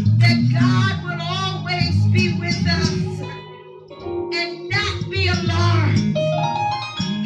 that 0.04 0.50
God 0.52 1.04
will 1.04 1.22
always 1.22 2.06
be 2.12 2.38
with 2.40 2.66
us 2.68 3.44
and 4.16 4.68
not 4.70 5.10
be 5.10 5.28
alarmed. 5.28 6.18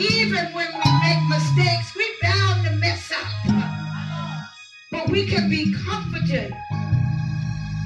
Even 0.01 0.47
when 0.55 0.69
we 0.75 0.93
make 1.03 1.29
mistakes, 1.31 1.97
we're 1.97 2.21
bound 2.23 2.67
to 2.67 2.73
mess 2.77 3.13
up. 3.13 3.67
But 4.91 5.11
we 5.11 5.27
can 5.27 5.51
be 5.51 5.75
comforted 5.87 6.55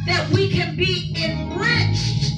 that 0.06 0.30
we 0.32 0.50
can 0.50 0.76
be 0.76 1.14
enriched 1.16 2.35